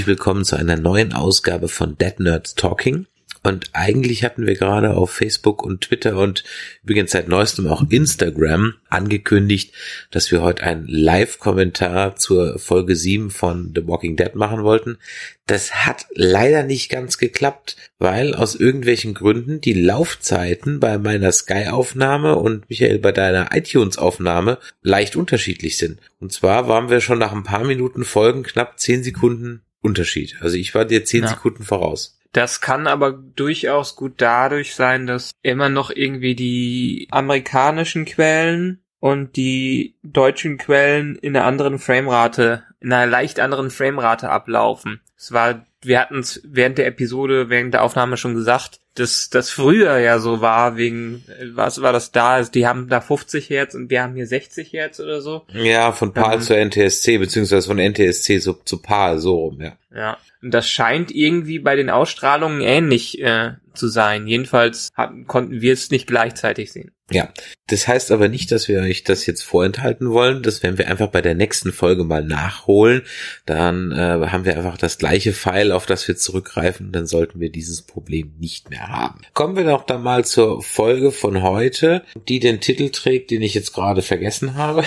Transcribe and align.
herzlich 0.00 0.16
willkommen 0.16 0.46
zu 0.46 0.56
einer 0.56 0.78
neuen 0.78 1.12
Ausgabe 1.12 1.68
von 1.68 1.98
Dead 1.98 2.20
Nerds 2.20 2.54
Talking. 2.54 3.04
Und 3.42 3.68
eigentlich 3.74 4.24
hatten 4.24 4.46
wir 4.46 4.54
gerade 4.54 4.94
auf 4.94 5.10
Facebook 5.10 5.62
und 5.62 5.82
Twitter 5.82 6.16
und 6.16 6.42
übrigens 6.82 7.10
seit 7.10 7.28
neuestem 7.28 7.66
auch 7.66 7.84
Instagram 7.90 8.76
angekündigt, 8.88 9.74
dass 10.10 10.32
wir 10.32 10.40
heute 10.40 10.62
einen 10.62 10.86
Live-Kommentar 10.86 12.16
zur 12.16 12.58
Folge 12.58 12.96
7 12.96 13.30
von 13.30 13.72
The 13.74 13.86
Walking 13.86 14.16
Dead 14.16 14.34
machen 14.34 14.62
wollten. 14.62 14.96
Das 15.44 15.84
hat 15.84 16.06
leider 16.14 16.62
nicht 16.62 16.88
ganz 16.88 17.18
geklappt, 17.18 17.76
weil 17.98 18.34
aus 18.34 18.54
irgendwelchen 18.54 19.12
Gründen 19.12 19.60
die 19.60 19.74
Laufzeiten 19.74 20.80
bei 20.80 20.96
meiner 20.96 21.30
Sky-Aufnahme 21.30 22.36
und 22.36 22.70
Michael 22.70 23.00
bei 23.00 23.12
deiner 23.12 23.54
iTunes-Aufnahme 23.54 24.56
leicht 24.80 25.14
unterschiedlich 25.14 25.76
sind. 25.76 26.00
Und 26.20 26.32
zwar 26.32 26.68
waren 26.68 26.88
wir 26.88 27.02
schon 27.02 27.18
nach 27.18 27.32
ein 27.32 27.44
paar 27.44 27.64
Minuten 27.64 28.04
Folgen 28.04 28.44
knapp 28.44 28.80
10 28.80 29.04
Sekunden 29.04 29.60
Unterschied. 29.82 30.36
Also 30.40 30.56
ich 30.56 30.74
war 30.74 30.84
dir 30.84 31.04
10 31.04 31.22
ja. 31.22 31.28
Sekunden 31.28 31.64
voraus. 31.64 32.18
Das 32.32 32.60
kann 32.60 32.86
aber 32.86 33.12
durchaus 33.12 33.96
gut 33.96 34.14
dadurch 34.18 34.74
sein, 34.74 35.06
dass 35.06 35.32
immer 35.42 35.68
noch 35.68 35.90
irgendwie 35.90 36.36
die 36.36 37.08
amerikanischen 37.10 38.04
Quellen 38.04 38.82
und 39.00 39.36
die 39.36 39.96
deutschen 40.02 40.58
Quellen 40.58 41.16
in 41.16 41.36
einer 41.36 41.46
anderen 41.46 41.78
Framerate, 41.78 42.62
in 42.78 42.92
einer 42.92 43.10
leicht 43.10 43.40
anderen 43.40 43.70
Framerate 43.70 44.28
ablaufen. 44.28 45.00
Es 45.16 45.32
war, 45.32 45.66
wir 45.82 45.98
hatten 45.98 46.20
es 46.20 46.40
während 46.44 46.78
der 46.78 46.86
Episode, 46.86 47.48
während 47.48 47.74
der 47.74 47.82
Aufnahme 47.82 48.16
schon 48.16 48.34
gesagt, 48.34 48.79
dass 48.94 49.30
das 49.30 49.50
früher 49.50 49.98
ja 49.98 50.18
so 50.18 50.40
war, 50.40 50.76
wegen, 50.76 51.24
was 51.54 51.80
war 51.80 51.92
das 51.92 52.10
da? 52.12 52.42
Die 52.42 52.66
haben 52.66 52.88
da 52.88 53.00
50 53.00 53.48
Hertz 53.48 53.74
und 53.74 53.90
wir 53.90 54.02
haben 54.02 54.14
hier 54.14 54.26
60 54.26 54.72
Hertz 54.72 55.00
oder 55.00 55.20
so. 55.20 55.42
Ja, 55.52 55.92
von 55.92 56.12
PAL 56.12 56.34
ähm, 56.34 56.40
zu 56.40 56.56
NTSC, 56.56 57.18
beziehungsweise 57.18 57.68
von 57.68 57.78
NTSC 57.78 58.40
zu, 58.40 58.54
zu 58.64 58.82
PAL, 58.82 59.18
so 59.18 59.36
rum, 59.36 59.60
ja. 59.60 59.76
Ja, 59.94 60.18
und 60.42 60.52
das 60.52 60.68
scheint 60.68 61.10
irgendwie 61.10 61.58
bei 61.58 61.76
den 61.76 61.90
Ausstrahlungen 61.90 62.60
ähnlich 62.60 63.20
äh, 63.20 63.52
zu 63.74 63.88
sein. 63.88 64.26
Jedenfalls 64.26 64.90
hatten, 64.94 65.26
konnten 65.26 65.60
wir 65.60 65.72
es 65.72 65.90
nicht 65.90 66.06
gleichzeitig 66.06 66.72
sehen. 66.72 66.92
Ja, 67.12 67.28
das 67.66 67.86
heißt 67.86 68.10
aber 68.10 68.28
nicht, 68.28 68.50
dass 68.50 68.68
wir 68.68 68.80
euch 68.80 69.04
das 69.04 69.26
jetzt 69.26 69.42
vorenthalten 69.42 70.10
wollen. 70.10 70.42
Das 70.42 70.62
werden 70.62 70.78
wir 70.78 70.88
einfach 70.88 71.08
bei 71.08 71.22
der 71.22 71.34
nächsten 71.34 71.72
Folge 71.72 72.04
mal 72.04 72.24
nachholen. 72.24 73.02
Dann 73.46 73.92
äh, 73.92 74.26
haben 74.28 74.44
wir 74.44 74.56
einfach 74.56 74.76
das 74.76 74.98
gleiche 74.98 75.32
Pfeil, 75.32 75.72
auf 75.72 75.86
das 75.86 76.06
wir 76.08 76.16
zurückgreifen. 76.16 76.92
Dann 76.92 77.06
sollten 77.06 77.40
wir 77.40 77.50
dieses 77.50 77.82
Problem 77.82 78.32
nicht 78.38 78.70
mehr 78.70 78.88
haben. 78.88 79.20
Kommen 79.34 79.56
wir 79.56 79.64
doch 79.64 79.84
dann 79.84 80.02
mal 80.02 80.24
zur 80.24 80.62
Folge 80.62 81.12
von 81.12 81.42
heute, 81.42 82.02
die 82.28 82.40
den 82.40 82.60
Titel 82.60 82.90
trägt, 82.90 83.30
den 83.30 83.42
ich 83.42 83.54
jetzt 83.54 83.72
gerade 83.72 84.02
vergessen 84.02 84.54
habe. 84.54 84.84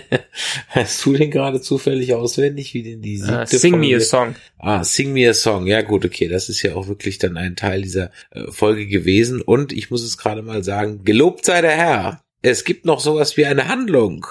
Hast 0.68 1.04
du 1.04 1.14
den 1.14 1.30
gerade 1.30 1.60
zufällig 1.60 2.14
auswendig, 2.14 2.74
wie 2.74 2.82
denn 2.82 3.02
die 3.02 3.20
uh, 3.20 3.44
Sing 3.46 3.72
Folge? 3.72 3.86
Me 3.86 3.96
a 3.96 4.00
Song. 4.00 4.34
Ah, 4.58 4.84
Sing 4.84 5.12
Me 5.12 5.28
a 5.28 5.34
Song. 5.34 5.66
Ja 5.66 5.82
gut, 5.82 6.04
okay, 6.04 6.28
das 6.28 6.48
ist 6.48 6.62
ja 6.62 6.74
auch 6.74 6.88
wirklich 6.88 7.18
dann 7.18 7.36
ein 7.36 7.56
Teil 7.56 7.82
dieser 7.82 8.10
äh, 8.30 8.50
Folge 8.50 8.86
gewesen. 8.86 9.40
Und 9.40 9.72
ich 9.72 9.90
muss 9.90 10.02
es 10.02 10.18
gerade 10.18 10.42
mal 10.42 10.62
sagen, 10.62 11.04
gelobt 11.04 11.46
sei 11.50 11.62
der 11.62 11.76
Herr. 11.76 12.22
Es 12.42 12.64
gibt 12.64 12.86
noch 12.86 13.00
sowas 13.00 13.36
wie 13.36 13.44
eine 13.44 13.68
Handlung. 13.68 14.24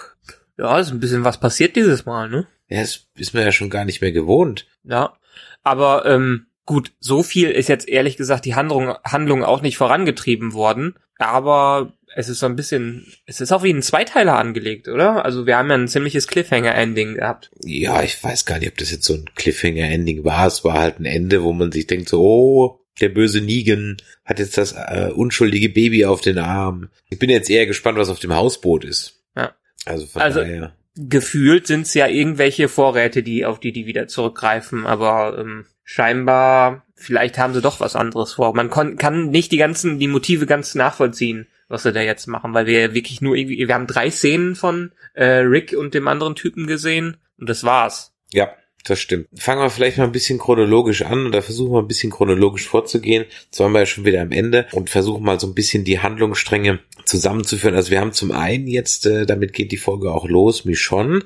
Ja, 0.58 0.80
ist 0.80 0.92
ein 0.92 1.00
bisschen 1.00 1.26
was 1.26 1.40
passiert 1.40 1.76
dieses 1.76 2.06
Mal, 2.06 2.30
ne? 2.30 2.48
Ja, 2.70 2.80
das 2.82 3.08
ist 3.16 3.34
mir 3.34 3.44
ja 3.44 3.52
schon 3.52 3.70
gar 3.70 3.86
nicht 3.86 4.02
mehr 4.02 4.12
gewohnt. 4.12 4.68
Ja, 4.84 5.18
aber 5.64 6.06
ähm, 6.06 6.48
gut, 6.66 6.94
so 7.00 7.22
viel 7.22 7.50
ist 7.52 7.68
jetzt 7.68 7.90
ehrlich 7.90 8.16
gesagt 8.16 8.46
die 8.46 8.56
Handlung, 8.56 8.94
Handlung 9.04 9.44
auch 9.44 9.62
nicht 9.62 9.78
vorangetrieben 9.78 10.54
worden. 10.54 10.96
Aber 11.18 11.92
es 12.16 12.30
ist 12.30 12.40
so 12.40 12.46
ein 12.46 12.56
bisschen, 12.56 13.06
es 13.26 13.42
ist 13.42 13.52
auch 13.52 13.64
wie 13.64 13.74
ein 13.74 13.82
Zweiteiler 13.82 14.38
angelegt, 14.38 14.88
oder? 14.88 15.26
Also 15.26 15.46
wir 15.46 15.58
haben 15.58 15.70
ja 15.70 15.76
ein 15.76 15.90
ziemliches 15.90 16.28
Cliffhanger-Ending 16.28 17.16
gehabt. 17.16 17.52
Ja, 17.64 18.02
ich 18.02 18.24
weiß 18.24 18.46
gar 18.46 18.60
nicht, 18.60 18.70
ob 18.70 18.78
das 18.78 18.92
jetzt 18.92 19.06
so 19.06 19.16
ein 19.16 19.30
Cliffhanger-Ending 19.36 20.24
war. 20.24 20.48
Es 20.48 20.64
war 20.64 20.80
halt 20.80 21.00
ein 21.00 21.06
Ende, 21.06 21.44
wo 21.44 21.52
man 21.52 21.74
sich 21.74 21.88
denkt 21.88 22.08
so, 22.08 22.22
oh, 22.22 22.79
der 23.02 23.10
böse 23.10 23.42
Negan 23.42 23.98
hat 24.26 24.40
jetzt 24.40 24.58
das 24.58 24.74
äh, 24.74 25.12
unschuldige 25.14 25.70
Baby 25.70 26.06
auf 26.06 26.22
den 26.22 26.38
Arm. 26.38 26.90
Ich 27.10 27.20
bin 27.20 27.30
jetzt 27.30 27.50
eher 27.50 27.66
gespannt, 27.66 27.98
was 27.98 28.10
auf 28.10 28.20
dem 28.20 28.36
Hausboot 28.36 28.84
ist. 28.84 29.22
Ja. 29.36 29.56
Also 29.86 30.06
von 30.06 30.22
also, 30.22 30.40
daher. 30.42 30.74
Gefühlt 30.96 31.68
sind 31.68 31.88
es 31.88 31.94
ja 31.94 32.08
irgendwelche 32.08 32.68
Vorräte, 32.68 33.24
die 33.24 33.46
auf 33.46 33.60
die 33.60 33.72
die 33.72 33.86
wieder 33.86 34.08
zurückgreifen, 34.08 34.86
aber 34.86 35.38
ähm, 35.40 35.66
scheinbar 35.84 36.86
vielleicht 36.96 37.38
haben 37.38 37.54
sie 37.54 37.62
doch 37.62 37.80
was 37.80 37.96
anderes 37.96 38.34
vor. 38.34 38.54
Man 38.54 38.70
kann 38.70 39.30
nicht 39.30 39.52
die 39.52 39.58
ganzen 39.58 40.00
die 40.00 40.08
Motive 40.08 40.46
ganz 40.46 40.76
nachvollziehen 40.76 41.48
was 41.70 41.84
sie 41.84 41.94
da 41.94 42.02
jetzt 42.02 42.28
machen, 42.28 42.54
weil 42.54 42.66
wir 42.66 42.82
ja 42.82 42.94
wirklich 42.94 43.22
nur 43.22 43.36
irgendwie, 43.36 43.66
wir 43.66 43.74
haben 43.74 43.88
drei 43.88 44.10
Szenen 44.10 44.56
von 44.56 44.92
äh, 45.14 45.26
Rick 45.26 45.74
und 45.78 45.94
dem 45.94 46.08
anderen 46.08 46.36
Typen 46.36 46.68
gesehen 46.68 47.18
und 47.38 47.48
das 47.48 47.64
war's. 47.64 48.12
Ja, 48.32 48.50
das 48.90 49.00
stimmt. 49.00 49.28
Fangen 49.36 49.62
wir 49.62 49.70
vielleicht 49.70 49.98
mal 49.98 50.06
ein 50.06 50.12
bisschen 50.12 50.40
chronologisch 50.40 51.04
an 51.04 51.28
oder 51.28 51.42
versuchen 51.42 51.74
wir 51.74 51.80
ein 51.80 51.88
bisschen 51.88 52.12
chronologisch 52.12 52.68
vorzugehen. 52.68 53.26
Jetzt 53.46 53.60
waren 53.60 53.72
wir 53.72 53.80
ja 53.80 53.86
schon 53.86 54.06
wieder 54.06 54.22
am 54.22 54.32
Ende 54.32 54.68
und 54.72 54.90
versuchen 54.90 55.24
mal 55.24 55.40
so 55.40 55.48
ein 55.48 55.56
bisschen 55.56 55.84
die 55.84 56.00
Handlungsstränge 56.00 56.80
zusammenzuführen. 57.06 57.76
Also 57.76 57.92
wir 57.92 58.00
haben 58.00 58.14
zum 58.14 58.32
einen 58.32 58.68
jetzt, 58.68 59.06
äh, 59.06 59.26
damit 59.26 59.54
geht 59.54 59.72
die 59.72 59.78
Folge 59.78 60.12
auch 60.12 60.28
los, 60.28 60.66
Michonne, 60.66 61.24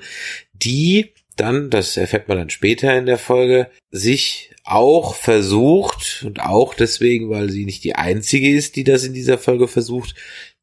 die 0.52 1.12
dann, 1.36 1.70
das 1.70 1.96
erfährt 1.96 2.28
man 2.28 2.38
dann 2.38 2.50
später 2.50 2.96
in 2.96 3.06
der 3.06 3.18
Folge, 3.18 3.70
sich 3.90 4.50
auch 4.64 5.14
versucht 5.14 6.22
und 6.24 6.40
auch 6.40 6.74
deswegen, 6.74 7.28
weil 7.30 7.50
sie 7.50 7.64
nicht 7.64 7.84
die 7.84 7.96
einzige 7.96 8.50
ist, 8.50 8.76
die 8.76 8.84
das 8.84 9.04
in 9.04 9.14
dieser 9.14 9.38
Folge 9.38 9.68
versucht, 9.68 10.14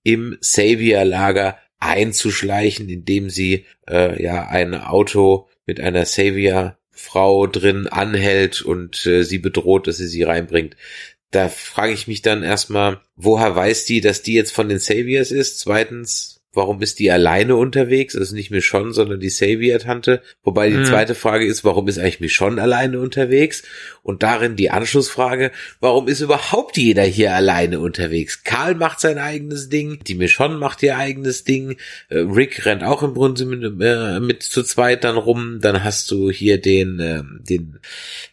im 0.04 0.38
Savior-Lager 0.42 1.58
einzuschleichen, 1.80 2.90
indem 2.90 3.30
sie 3.30 3.66
äh, 3.90 4.22
ja 4.22 4.48
ein 4.48 4.74
Auto 4.76 5.50
mit 5.66 5.80
einer 5.80 6.06
Savior-Frau 6.92 7.48
drin 7.48 7.88
anhält 7.88 8.62
und 8.62 9.06
äh, 9.06 9.24
sie 9.24 9.38
bedroht, 9.38 9.88
dass 9.88 9.98
sie 9.98 10.08
sie 10.08 10.24
reinbringt. 10.24 10.76
Da 11.32 11.50
frage 11.50 11.94
ich 11.94 12.08
mich 12.08 12.22
dann 12.22 12.44
erstmal, 12.44 13.02
woher 13.16 13.56
weiß 13.56 13.86
die, 13.86 14.02
dass 14.02 14.22
die 14.22 14.34
jetzt 14.34 14.52
von 14.52 14.68
den 14.70 14.80
Saviors 14.80 15.32
ist? 15.32 15.60
Zweitens, 15.60 16.41
warum 16.54 16.82
ist 16.82 17.00
die 17.00 17.12
alleine 17.12 17.56
unterwegs? 17.56 18.16
Also 18.16 18.36
nicht 18.36 18.52
Michonne, 18.52 18.94
sondern 18.94 19.20
die 19.20 19.30
Savior-Tante. 19.30 20.22
Wobei 20.44 20.70
die 20.70 20.78
mhm. 20.78 20.86
zweite 20.86 21.16
Frage 21.16 21.46
ist, 21.46 21.64
warum 21.64 21.88
ist 21.88 21.98
eigentlich 21.98 22.20
Michonne 22.20 22.62
alleine 22.62 23.00
unterwegs? 23.00 23.64
Und 24.04 24.24
darin 24.24 24.56
die 24.56 24.72
Anschlussfrage, 24.72 25.52
warum 25.80 26.08
ist 26.08 26.22
überhaupt 26.22 26.76
jeder 26.78 27.04
hier 27.04 27.34
alleine 27.34 27.80
unterwegs? 27.80 28.44
Karl 28.44 28.76
macht 28.76 29.00
sein 29.00 29.18
eigenes 29.18 29.70
Ding, 29.70 30.00
die 30.06 30.16
Michonne 30.16 30.58
macht 30.58 30.82
ihr 30.84 30.98
eigenes 30.98 31.44
Ding, 31.44 31.78
äh, 32.10 32.18
Rick 32.18 32.66
rennt 32.66 32.84
auch 32.84 33.04
im 33.04 33.14
Grunde 33.14 33.46
mit, 33.46 33.64
äh, 33.82 34.20
mit 34.20 34.44
zu 34.44 34.64
zweit 34.64 35.04
dann 35.04 35.18
rum, 35.18 35.60
dann 35.62 35.84
hast 35.84 36.10
du 36.10 36.32
hier 36.32 36.60
den, 36.60 37.00
äh, 37.00 37.22
den, 37.48 37.80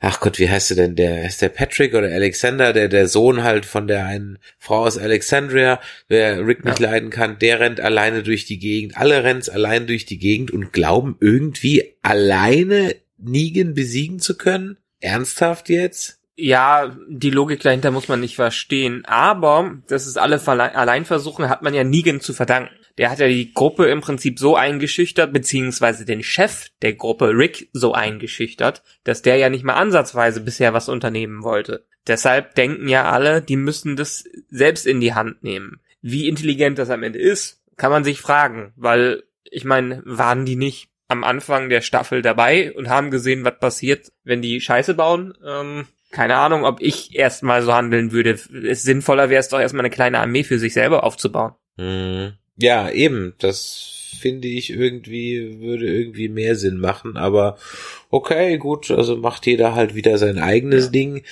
ach 0.00 0.20
Gott, 0.20 0.38
wie 0.38 0.48
heißt 0.48 0.70
du 0.70 0.74
denn, 0.74 0.96
der, 0.96 1.26
ist 1.26 1.42
der 1.42 1.50
Patrick 1.50 1.94
oder 1.94 2.08
Alexander, 2.08 2.72
der, 2.72 2.88
der 2.88 3.06
Sohn 3.06 3.44
halt 3.44 3.66
von 3.66 3.86
der 3.86 4.06
einen 4.06 4.38
Frau 4.58 4.86
aus 4.86 4.96
Alexandria, 4.96 5.80
wer 6.08 6.46
Rick 6.46 6.64
nicht 6.64 6.80
ja. 6.80 6.90
leiden 6.90 7.10
kann, 7.10 7.38
der 7.38 7.60
rennt 7.60 7.80
alleine 7.80 8.07
durch 8.22 8.44
die 8.44 8.58
Gegend, 8.58 8.96
alle 8.96 9.24
rennen 9.24 9.42
allein 9.50 9.86
durch 9.86 10.06
die 10.06 10.18
Gegend 10.18 10.50
und 10.50 10.72
glauben 10.72 11.16
irgendwie 11.20 11.96
alleine 12.02 12.96
Negan 13.18 13.74
besiegen 13.74 14.18
zu 14.18 14.36
können? 14.36 14.78
Ernsthaft 15.00 15.68
jetzt? 15.68 16.18
Ja, 16.40 16.96
die 17.08 17.30
Logik 17.30 17.60
dahinter 17.60 17.90
muss 17.90 18.06
man 18.06 18.20
nicht 18.20 18.36
verstehen. 18.36 19.04
Aber, 19.06 19.78
dass 19.88 20.06
es 20.06 20.16
alle 20.16 20.40
allein 20.46 21.04
versuchen, 21.04 21.48
hat 21.48 21.62
man 21.62 21.74
ja 21.74 21.82
Negan 21.82 22.20
zu 22.20 22.32
verdanken. 22.32 22.74
Der 22.96 23.10
hat 23.10 23.20
ja 23.20 23.28
die 23.28 23.52
Gruppe 23.52 23.86
im 23.86 24.00
Prinzip 24.00 24.38
so 24.38 24.56
eingeschüchtert, 24.56 25.32
beziehungsweise 25.32 26.04
den 26.04 26.22
Chef 26.22 26.68
der 26.82 26.94
Gruppe, 26.94 27.30
Rick, 27.30 27.70
so 27.72 27.92
eingeschüchtert, 27.92 28.82
dass 29.04 29.22
der 29.22 29.36
ja 29.36 29.50
nicht 29.50 29.64
mal 29.64 29.74
ansatzweise 29.74 30.40
bisher 30.40 30.74
was 30.74 30.88
unternehmen 30.88 31.42
wollte. 31.42 31.86
Deshalb 32.06 32.54
denken 32.54 32.88
ja 32.88 33.10
alle, 33.10 33.42
die 33.42 33.56
müssen 33.56 33.96
das 33.96 34.24
selbst 34.48 34.86
in 34.86 35.00
die 35.00 35.14
Hand 35.14 35.42
nehmen. 35.42 35.80
Wie 36.02 36.28
intelligent 36.28 36.78
das 36.78 36.90
am 36.90 37.02
Ende 37.02 37.18
ist, 37.18 37.62
kann 37.78 37.90
man 37.90 38.04
sich 38.04 38.20
fragen, 38.20 38.72
weil 38.76 39.22
ich 39.44 39.64
meine, 39.64 40.02
waren 40.04 40.44
die 40.44 40.56
nicht 40.56 40.90
am 41.08 41.24
Anfang 41.24 41.70
der 41.70 41.80
Staffel 41.80 42.20
dabei 42.20 42.72
und 42.74 42.90
haben 42.90 43.10
gesehen, 43.10 43.44
was 43.44 43.58
passiert, 43.58 44.12
wenn 44.24 44.42
die 44.42 44.60
Scheiße 44.60 44.92
bauen. 44.92 45.32
Ähm, 45.42 45.86
keine 46.10 46.36
Ahnung, 46.36 46.64
ob 46.64 46.82
ich 46.82 47.16
erstmal 47.16 47.62
so 47.62 47.72
handeln 47.72 48.12
würde. 48.12 48.38
Es 48.66 48.82
sinnvoller 48.82 49.30
wäre 49.30 49.40
es 49.40 49.48
doch 49.48 49.60
erstmal 49.60 49.80
eine 49.80 49.90
kleine 49.90 50.18
Armee 50.18 50.44
für 50.44 50.58
sich 50.58 50.74
selber 50.74 51.04
aufzubauen. 51.04 51.54
Hm. 51.76 52.32
Ja, 52.56 52.90
eben. 52.90 53.34
Das 53.38 53.94
finde 54.18 54.48
ich 54.48 54.70
irgendwie, 54.70 55.60
würde 55.60 55.86
irgendwie 55.86 56.28
mehr 56.28 56.56
Sinn 56.56 56.78
machen, 56.78 57.16
aber 57.16 57.56
okay, 58.10 58.58
gut, 58.58 58.90
also 58.90 59.16
macht 59.16 59.46
jeder 59.46 59.74
halt 59.74 59.94
wieder 59.94 60.18
sein 60.18 60.38
eigenes 60.38 60.86
ja. 60.86 60.90
Ding. 60.90 61.22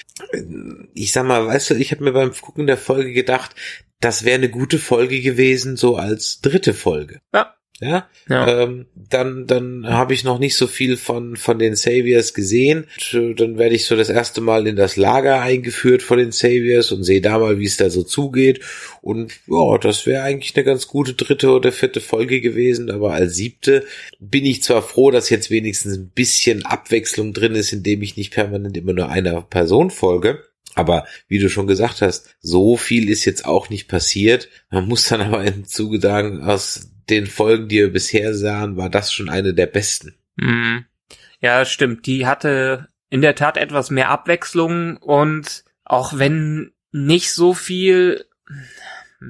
Ich 0.94 1.10
sag 1.12 1.26
mal, 1.26 1.46
weißt 1.46 1.70
du, 1.70 1.75
ich 1.75 1.90
habe 1.90 2.04
mir 2.04 2.12
beim 2.12 2.32
Gucken 2.32 2.66
der 2.66 2.76
Folge 2.76 3.12
gedacht, 3.12 3.56
das 4.00 4.25
wäre 4.25 4.37
eine 4.37 4.50
gute 4.50 4.78
Folge 4.78 5.20
gewesen, 5.20 5.76
so 5.76 5.96
als 5.96 6.40
dritte 6.40 6.75
Folge. 6.75 7.20
Ja 7.32 7.56
Ja, 7.81 8.08
ja. 8.28 8.62
Ähm, 8.62 8.87
dann 8.94 9.46
dann 9.46 9.87
habe 9.87 10.14
ich 10.14 10.25
noch 10.25 10.38
nicht 10.38 10.56
so 10.56 10.66
viel 10.66 10.96
von 10.96 11.37
von 11.37 11.58
den 11.58 11.76
Saviors 11.76 12.32
gesehen. 12.32 12.87
Dann 13.12 13.58
werde 13.58 13.75
ich 13.75 13.84
so 13.84 13.96
das 13.96 14.08
erste 14.08 14.40
Mal 14.40 14.66
in 14.66 14.76
das 14.76 14.96
Lager 14.96 15.43
eingeführt 15.43 16.02
von 16.02 16.19
den 16.19 16.32
Saviors 16.32 16.90
und 16.90 17.04
sehe 17.04 17.20
da 17.20 17.38
mal, 17.38 17.58
wie 17.58 17.66
es 17.66 17.76
da 17.76 17.90
so 17.90 18.02
zugeht. 18.02 18.60
Und 19.02 19.34
ja, 19.46 19.76
das 19.78 20.06
wäre 20.06 20.22
eigentlich 20.22 20.56
eine 20.56 20.64
ganz 20.64 20.87
gute 20.87 21.12
dritte 21.14 21.50
oder 21.50 21.70
vierte 21.70 22.00
Folge 22.00 22.40
gewesen. 22.40 22.90
Aber 22.90 23.12
als 23.12 23.34
siebte 23.34 23.84
bin 24.20 24.46
ich 24.46 24.62
zwar 24.62 24.82
froh, 24.82 25.10
dass 25.10 25.28
jetzt 25.28 25.50
wenigstens 25.50 25.99
ein 25.99 26.10
bisschen 26.14 26.64
Abwechslung 26.64 27.34
drin 27.34 27.54
ist, 27.54 27.75
indem 27.75 28.00
ich 28.00 28.16
nicht 28.16 28.32
permanent 28.32 28.76
immer 28.76 28.94
nur 28.94 29.10
einer 29.10 29.42
Person 29.42 29.90
folge. 29.90 30.42
Aber 30.76 31.06
wie 31.26 31.38
du 31.38 31.49
schon 31.49 31.67
gesagt 31.67 32.02
hast, 32.02 32.37
so 32.38 32.76
viel 32.76 33.08
ist 33.08 33.25
jetzt 33.25 33.46
auch 33.46 33.70
nicht 33.70 33.88
passiert. 33.88 34.49
Man 34.70 34.87
muss 34.87 35.08
dann 35.08 35.23
aber 35.23 35.43
im 35.43 35.64
Zuge 35.64 35.99
sagen, 36.00 36.43
aus 36.43 36.93
den 37.08 37.26
Folgen, 37.26 37.69
die 37.69 37.76
wir 37.76 37.93
bisher 37.93 38.34
sahen, 38.34 38.76
war 38.76 38.90
das 38.90 39.12
schon 39.12 39.31
eine 39.31 39.55
der 39.55 39.67
besten. 39.67 40.14
Mhm. 40.37 40.84
Ja, 41.40 41.64
stimmt. 41.64 42.06
Die 42.06 42.26
hatte 42.26 42.88
in 43.08 43.23
der 43.23 43.34
Tat 43.34 43.56
etwas 43.56 43.90
mehr 43.90 44.11
Abwechslung 44.11 44.99
und 44.99 45.64
auch 45.84 46.19
wenn 46.19 46.73
nicht 46.93 47.32
so 47.32 47.55
viel, 47.55 48.26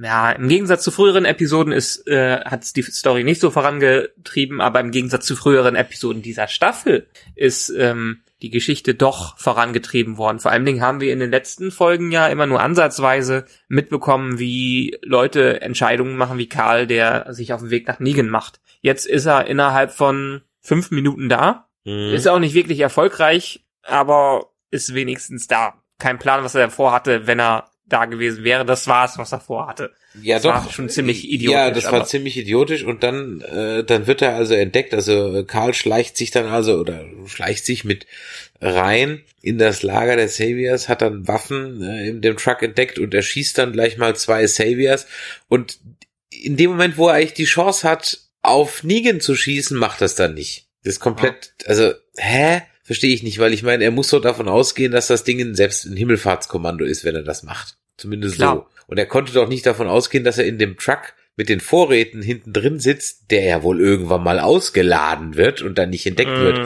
ja, 0.02 0.32
im 0.32 0.48
Gegensatz 0.48 0.82
zu 0.82 0.90
früheren 0.90 1.24
Episoden 1.24 1.72
ist, 1.72 2.08
äh, 2.08 2.40
hat 2.40 2.74
die 2.74 2.82
Story 2.82 3.22
nicht 3.22 3.40
so 3.40 3.50
vorangetrieben, 3.50 4.60
aber 4.60 4.80
im 4.80 4.90
Gegensatz 4.90 5.26
zu 5.26 5.36
früheren 5.36 5.76
Episoden 5.76 6.22
dieser 6.22 6.48
Staffel 6.48 7.06
ist 7.36 7.68
ähm, 7.70 8.22
die 8.42 8.50
Geschichte 8.50 8.94
doch 8.94 9.38
vorangetrieben 9.38 10.18
worden. 10.18 10.40
Vor 10.40 10.50
allen 10.50 10.66
Dingen 10.66 10.82
haben 10.82 11.00
wir 11.00 11.12
in 11.12 11.20
den 11.20 11.30
letzten 11.30 11.70
Folgen 11.70 12.10
ja 12.10 12.26
immer 12.28 12.46
nur 12.46 12.60
ansatzweise 12.60 13.46
mitbekommen, 13.68 14.38
wie 14.38 14.98
Leute 15.02 15.62
Entscheidungen 15.62 16.16
machen, 16.16 16.38
wie 16.38 16.48
Karl, 16.48 16.86
der 16.86 17.32
sich 17.32 17.52
auf 17.52 17.60
den 17.60 17.70
Weg 17.70 17.86
nach 17.88 17.98
Negan 17.98 18.28
macht. 18.28 18.60
Jetzt 18.80 19.06
ist 19.06 19.26
er 19.26 19.46
innerhalb 19.46 19.90
von 19.90 20.42
fünf 20.60 20.90
Minuten 20.90 21.28
da. 21.28 21.68
Mhm. 21.84 22.12
Ist 22.12 22.28
auch 22.28 22.38
nicht 22.38 22.54
wirklich 22.54 22.80
erfolgreich, 22.80 23.64
aber 23.82 24.50
ist 24.70 24.94
wenigstens 24.94 25.46
da. 25.46 25.82
Kein 25.98 26.18
Plan, 26.18 26.44
was 26.44 26.54
er 26.54 26.68
vorhatte, 26.70 27.26
wenn 27.26 27.40
er 27.40 27.70
da 27.86 28.04
gewesen 28.04 28.44
wäre. 28.44 28.64
Das 28.64 28.86
war 28.86 29.04
es, 29.04 29.18
was 29.18 29.32
er 29.32 29.40
vorhatte. 29.40 29.92
Ja, 30.20 30.36
das 30.36 30.42
doch. 30.42 30.54
War 30.54 30.70
schon 30.70 30.88
ziemlich 30.88 31.24
idiotisch. 31.24 31.52
Ja, 31.52 31.70
das 31.70 31.90
war 31.92 32.04
ziemlich 32.04 32.36
idiotisch 32.36 32.84
und 32.84 33.02
dann, 33.02 33.40
äh, 33.42 33.84
dann 33.84 34.06
wird 34.06 34.22
er 34.22 34.34
also 34.34 34.54
entdeckt. 34.54 34.94
Also 34.94 35.44
Karl 35.46 35.74
schleicht 35.74 36.16
sich 36.16 36.30
dann 36.30 36.46
also 36.46 36.78
oder 36.78 37.04
schleicht 37.26 37.64
sich 37.64 37.84
mit 37.84 38.06
rein 38.60 39.22
in 39.42 39.58
das 39.58 39.82
Lager 39.82 40.16
der 40.16 40.28
Saviors, 40.28 40.88
hat 40.88 41.02
dann 41.02 41.28
Waffen 41.28 41.82
äh, 41.82 42.08
in 42.08 42.20
dem 42.22 42.36
Truck 42.36 42.62
entdeckt 42.62 42.98
und 42.98 43.14
er 43.14 43.22
schießt 43.22 43.58
dann 43.58 43.72
gleich 43.72 43.98
mal 43.98 44.16
zwei 44.16 44.46
Saviors 44.46 45.06
und 45.48 45.78
in 46.30 46.56
dem 46.56 46.70
Moment, 46.70 46.96
wo 46.96 47.08
er 47.08 47.14
eigentlich 47.14 47.34
die 47.34 47.44
Chance 47.44 47.88
hat, 47.88 48.18
auf 48.42 48.82
Negan 48.82 49.20
zu 49.20 49.34
schießen, 49.34 49.76
macht 49.76 50.00
das 50.00 50.14
dann 50.14 50.34
nicht. 50.34 50.68
Das 50.84 50.94
ist 50.94 51.00
komplett, 51.00 51.54
also, 51.66 51.92
hä? 52.16 52.62
Verstehe 52.86 53.12
ich 53.12 53.24
nicht, 53.24 53.40
weil 53.40 53.52
ich 53.52 53.64
meine, 53.64 53.82
er 53.82 53.90
muss 53.90 54.08
so 54.08 54.20
davon 54.20 54.48
ausgehen, 54.48 54.92
dass 54.92 55.08
das 55.08 55.24
Ding 55.24 55.56
selbst 55.56 55.86
ein 55.86 55.96
Himmelfahrtskommando 55.96 56.84
ist, 56.84 57.04
wenn 57.04 57.16
er 57.16 57.24
das 57.24 57.42
macht. 57.42 57.78
Zumindest 57.96 58.36
Klar. 58.36 58.54
so. 58.54 58.66
Und 58.86 58.96
er 58.96 59.06
konnte 59.06 59.32
doch 59.32 59.48
nicht 59.48 59.66
davon 59.66 59.88
ausgehen, 59.88 60.22
dass 60.22 60.38
er 60.38 60.46
in 60.46 60.58
dem 60.58 60.76
Truck 60.76 61.14
mit 61.34 61.48
den 61.48 61.58
Vorräten 61.58 62.22
hinten 62.22 62.52
drin 62.52 62.78
sitzt, 62.78 63.32
der 63.32 63.42
ja 63.42 63.62
wohl 63.64 63.80
irgendwann 63.80 64.22
mal 64.22 64.38
ausgeladen 64.38 65.34
wird 65.34 65.62
und 65.62 65.78
dann 65.78 65.90
nicht 65.90 66.06
entdeckt 66.06 66.30
mhm. 66.30 66.42
wird. 66.42 66.60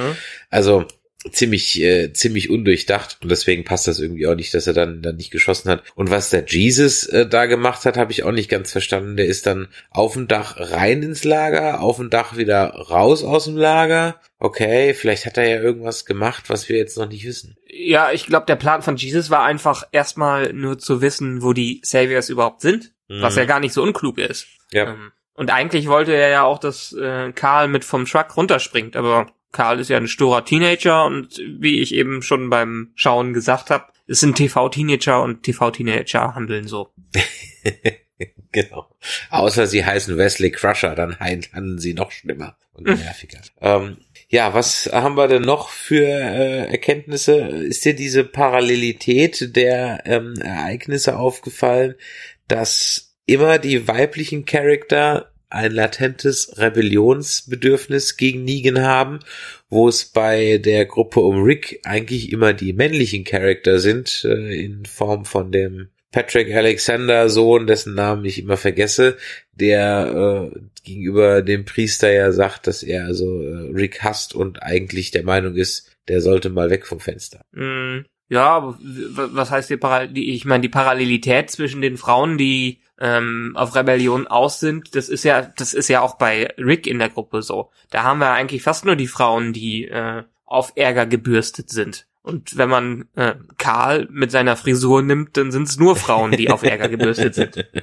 Also, 0.50 0.86
ziemlich 1.32 1.80
äh, 1.80 2.12
ziemlich 2.12 2.50
undurchdacht 2.50 3.18
und 3.22 3.30
deswegen 3.30 3.64
passt 3.64 3.86
das 3.86 4.00
irgendwie 4.00 4.26
auch 4.26 4.34
nicht, 4.34 4.54
dass 4.54 4.66
er 4.66 4.72
dann 4.72 5.02
dann 5.02 5.16
nicht 5.16 5.30
geschossen 5.30 5.70
hat. 5.70 5.82
Und 5.94 6.10
was 6.10 6.28
der 6.28 6.44
Jesus 6.46 7.04
äh, 7.06 7.26
da 7.26 7.46
gemacht 7.46 7.84
hat, 7.84 7.96
habe 7.96 8.12
ich 8.12 8.24
auch 8.24 8.32
nicht 8.32 8.48
ganz 8.48 8.72
verstanden. 8.72 9.16
Der 9.16 9.26
ist 9.26 9.46
dann 9.46 9.68
auf 9.90 10.14
dem 10.14 10.28
Dach 10.28 10.56
rein 10.58 11.02
ins 11.02 11.24
Lager, 11.24 11.80
auf 11.80 11.96
dem 11.96 12.10
Dach 12.10 12.36
wieder 12.36 12.68
raus 12.68 13.24
aus 13.24 13.44
dem 13.44 13.56
Lager. 13.56 14.20
Okay, 14.42 14.94
vielleicht 14.94 15.26
hat 15.26 15.36
er 15.36 15.46
ja 15.46 15.60
irgendwas 15.60 16.06
gemacht, 16.06 16.48
was 16.48 16.70
wir 16.70 16.78
jetzt 16.78 16.96
noch 16.96 17.06
nicht 17.06 17.26
wissen. 17.26 17.58
Ja, 17.66 18.10
ich 18.10 18.24
glaube, 18.24 18.46
der 18.46 18.56
Plan 18.56 18.80
von 18.80 18.96
Jesus 18.96 19.28
war 19.28 19.44
einfach 19.44 19.84
erstmal 19.92 20.54
nur 20.54 20.78
zu 20.78 21.02
wissen, 21.02 21.42
wo 21.42 21.52
die 21.52 21.82
Saviors 21.84 22.30
überhaupt 22.30 22.62
sind, 22.62 22.94
mhm. 23.08 23.20
was 23.20 23.36
ja 23.36 23.44
gar 23.44 23.60
nicht 23.60 23.74
so 23.74 23.82
unklug 23.82 24.16
ist. 24.16 24.46
Ja. 24.72 24.94
Ähm, 24.94 25.12
und 25.34 25.50
eigentlich 25.50 25.88
wollte 25.88 26.14
er 26.14 26.30
ja 26.30 26.42
auch, 26.44 26.58
dass 26.58 26.94
äh, 26.94 27.32
Karl 27.32 27.68
mit 27.68 27.84
vom 27.84 28.06
Truck 28.06 28.34
runterspringt, 28.34 28.96
aber 28.96 29.30
Karl 29.52 29.78
ist 29.78 29.90
ja 29.90 29.98
ein 29.98 30.08
sturer 30.08 30.44
Teenager 30.44 31.04
und 31.04 31.38
wie 31.46 31.80
ich 31.80 31.94
eben 31.94 32.22
schon 32.22 32.48
beim 32.48 32.92
Schauen 32.94 33.34
gesagt 33.34 33.68
habe, 33.68 33.84
es 34.06 34.20
sind 34.20 34.36
TV-Teenager 34.36 35.22
und 35.22 35.42
TV-Teenager 35.42 36.34
handeln 36.34 36.66
so. 36.66 36.94
genau. 38.52 38.88
Außer 39.30 39.66
sie 39.66 39.84
heißen 39.84 40.16
Wesley 40.16 40.50
Crusher, 40.50 40.94
dann 40.94 41.18
handeln 41.20 41.78
sie 41.78 41.94
noch 41.94 42.10
schlimmer 42.10 42.56
und 42.72 42.86
nerviger. 42.86 43.40
ähm, 43.60 43.98
ja, 44.28 44.54
was 44.54 44.88
haben 44.92 45.16
wir 45.16 45.26
denn 45.26 45.42
noch 45.42 45.70
für 45.70 46.06
äh, 46.06 46.70
Erkenntnisse? 46.70 47.36
Ist 47.36 47.84
dir 47.84 47.94
diese 47.94 48.24
Parallelität 48.24 49.56
der 49.56 50.02
ähm, 50.06 50.34
Ereignisse 50.40 51.18
aufgefallen, 51.18 51.96
dass 52.46 53.16
immer 53.26 53.58
die 53.58 53.88
weiblichen 53.88 54.44
Charakter 54.44 55.32
ein 55.48 55.72
latentes 55.72 56.58
Rebellionsbedürfnis 56.58 58.16
gegen 58.16 58.44
Negan 58.44 58.82
haben, 58.82 59.18
wo 59.68 59.88
es 59.88 60.04
bei 60.04 60.58
der 60.58 60.86
Gruppe 60.86 61.20
um 61.20 61.42
Rick 61.42 61.80
eigentlich 61.82 62.30
immer 62.30 62.52
die 62.52 62.72
männlichen 62.72 63.24
Charakter 63.24 63.80
sind, 63.80 64.24
äh, 64.24 64.64
in 64.64 64.86
Form 64.86 65.24
von 65.24 65.50
dem 65.50 65.88
Patrick 66.12 66.52
Alexander 66.52 67.28
Sohn, 67.28 67.66
dessen 67.66 67.94
Namen 67.94 68.24
ich 68.24 68.40
immer 68.40 68.56
vergesse, 68.56 69.16
der 69.52 70.50
äh, 70.52 70.60
gegenüber 70.82 71.42
dem 71.42 71.64
Priester 71.64 72.10
ja 72.12 72.32
sagt, 72.32 72.66
dass 72.66 72.82
er 72.82 73.04
also 73.04 73.42
äh, 73.42 73.70
Rick 73.72 74.02
hasst 74.02 74.34
und 74.34 74.62
eigentlich 74.62 75.12
der 75.12 75.22
Meinung 75.22 75.54
ist, 75.54 75.96
der 76.08 76.20
sollte 76.20 76.50
mal 76.50 76.70
weg 76.70 76.86
vom 76.86 76.98
Fenster. 76.98 77.44
Mm, 77.52 78.00
ja, 78.28 78.76
was 78.80 79.50
heißt 79.50 79.70
die 79.70 79.76
Parallel 79.76 80.16
ich 80.18 80.44
meine 80.44 80.62
die 80.62 80.68
Parallelität 80.68 81.50
zwischen 81.50 81.80
den 81.80 81.96
Frauen, 81.96 82.38
die 82.38 82.80
ähm, 83.00 83.52
auf 83.54 83.74
Rebellion 83.74 84.26
aus 84.26 84.60
sind, 84.60 84.94
das 84.94 85.08
ist 85.08 85.24
ja, 85.24 85.42
das 85.42 85.74
ist 85.74 85.88
ja 85.88 86.00
auch 86.00 86.16
bei 86.16 86.52
Rick 86.58 86.86
in 86.86 86.98
der 86.98 87.08
Gruppe 87.08 87.42
so. 87.42 87.70
Da 87.90 88.02
haben 88.02 88.18
wir 88.18 88.32
eigentlich 88.32 88.62
fast 88.62 88.84
nur 88.84 88.96
die 88.96 89.06
Frauen, 89.06 89.52
die 89.52 89.86
äh, 89.86 90.24
auf 90.44 90.72
Ärger 90.74 91.06
gebürstet 91.06 91.70
sind. 91.70 92.06
Und 92.22 92.56
wenn 92.58 92.68
man 92.68 93.08
äh, 93.14 93.34
Karl 93.56 94.08
mit 94.10 94.30
seiner 94.30 94.56
Frisur 94.56 95.02
nimmt, 95.02 95.36
dann 95.36 95.50
sind 95.50 95.68
es 95.68 95.78
nur 95.78 95.96
Frauen, 95.96 96.32
die 96.32 96.50
auf 96.50 96.62
Ärger 96.62 96.88
gebürstet 96.88 97.34
sind. 97.34 97.66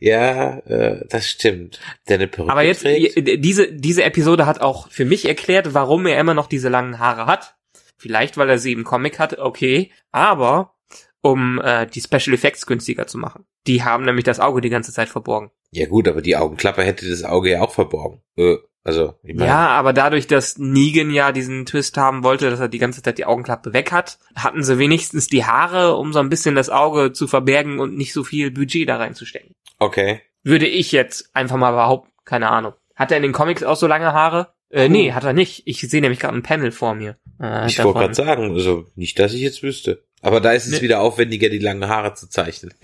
Ja, 0.00 0.58
äh, 0.60 1.04
das 1.08 1.28
stimmt. 1.28 1.80
Der 2.08 2.16
eine 2.16 2.28
Perücke 2.28 2.52
Aber 2.52 2.62
jetzt, 2.62 2.82
trägt. 2.82 3.44
diese, 3.44 3.72
diese 3.72 4.04
Episode 4.04 4.46
hat 4.46 4.60
auch 4.60 4.88
für 4.90 5.04
mich 5.04 5.26
erklärt, 5.26 5.74
warum 5.74 6.06
er 6.06 6.18
immer 6.18 6.34
noch 6.34 6.46
diese 6.46 6.68
langen 6.68 6.98
Haare 6.98 7.26
hat. 7.26 7.56
Vielleicht, 7.96 8.36
weil 8.36 8.50
er 8.50 8.58
sie 8.58 8.72
im 8.72 8.84
Comic 8.84 9.18
hat, 9.18 9.38
okay. 9.38 9.90
Aber 10.12 10.74
um 11.22 11.58
äh, 11.60 11.86
die 11.86 12.02
Special 12.02 12.34
Effects 12.34 12.66
günstiger 12.66 13.06
zu 13.06 13.16
machen. 13.16 13.46
Die 13.66 13.82
haben 13.82 14.04
nämlich 14.04 14.24
das 14.24 14.40
Auge 14.40 14.60
die 14.60 14.68
ganze 14.68 14.92
Zeit 14.92 15.08
verborgen. 15.08 15.50
Ja 15.70 15.86
gut, 15.86 16.06
aber 16.06 16.20
die 16.20 16.36
Augenklappe 16.36 16.82
hätte 16.82 17.08
das 17.08 17.24
Auge 17.24 17.50
ja 17.50 17.62
auch 17.62 17.72
verborgen. 17.72 18.22
Äh, 18.36 18.56
also, 18.84 19.14
ich 19.22 19.34
meine. 19.34 19.50
Ja, 19.50 19.68
aber 19.68 19.94
dadurch, 19.94 20.26
dass 20.26 20.58
Negan 20.58 21.10
ja 21.10 21.32
diesen 21.32 21.64
Twist 21.64 21.96
haben 21.96 22.22
wollte, 22.22 22.50
dass 22.50 22.60
er 22.60 22.68
die 22.68 22.78
ganze 22.78 23.02
Zeit 23.02 23.16
die 23.16 23.24
Augenklappe 23.24 23.72
weg 23.72 23.92
hat, 23.92 24.18
hatten 24.36 24.62
sie 24.62 24.78
wenigstens 24.78 25.26
die 25.26 25.46
Haare, 25.46 25.96
um 25.96 26.12
so 26.12 26.18
ein 26.18 26.28
bisschen 26.28 26.54
das 26.54 26.68
Auge 26.68 27.12
zu 27.12 27.26
verbergen 27.26 27.80
und 27.80 27.96
nicht 27.96 28.12
so 28.12 28.24
viel 28.24 28.50
Budget 28.50 28.88
da 28.88 28.98
reinzustecken. 28.98 29.54
Okay. 29.78 30.20
Würde 30.42 30.66
ich 30.66 30.92
jetzt 30.92 31.34
einfach 31.34 31.56
mal 31.56 31.72
behaupten. 31.72 32.12
Keine 32.26 32.50
Ahnung. 32.50 32.74
Hat 32.94 33.10
er 33.10 33.16
in 33.16 33.22
den 33.22 33.32
Comics 33.32 33.62
auch 33.62 33.76
so 33.76 33.86
lange 33.86 34.12
Haare? 34.12 34.52
Äh, 34.74 34.88
nee, 34.88 35.12
hat 35.12 35.22
er 35.22 35.32
nicht. 35.32 35.62
Ich 35.66 35.80
sehe 35.80 36.00
nämlich 36.00 36.18
gerade 36.18 36.36
ein 36.36 36.42
Panel 36.42 36.72
vor 36.72 36.94
mir. 36.94 37.16
Äh, 37.40 37.68
ich 37.68 37.82
wollte 37.82 38.00
gerade 38.00 38.14
sagen, 38.14 38.52
also 38.54 38.86
nicht, 38.96 39.16
dass 39.20 39.32
ich 39.32 39.40
jetzt 39.40 39.62
wüsste. 39.62 40.02
Aber 40.20 40.40
da 40.40 40.52
ist 40.52 40.66
es 40.66 40.72
nee. 40.72 40.80
wieder 40.80 41.00
aufwendiger, 41.00 41.48
die 41.48 41.58
langen 41.58 41.86
Haare 41.86 42.14
zu 42.14 42.28
zeichnen. 42.28 42.72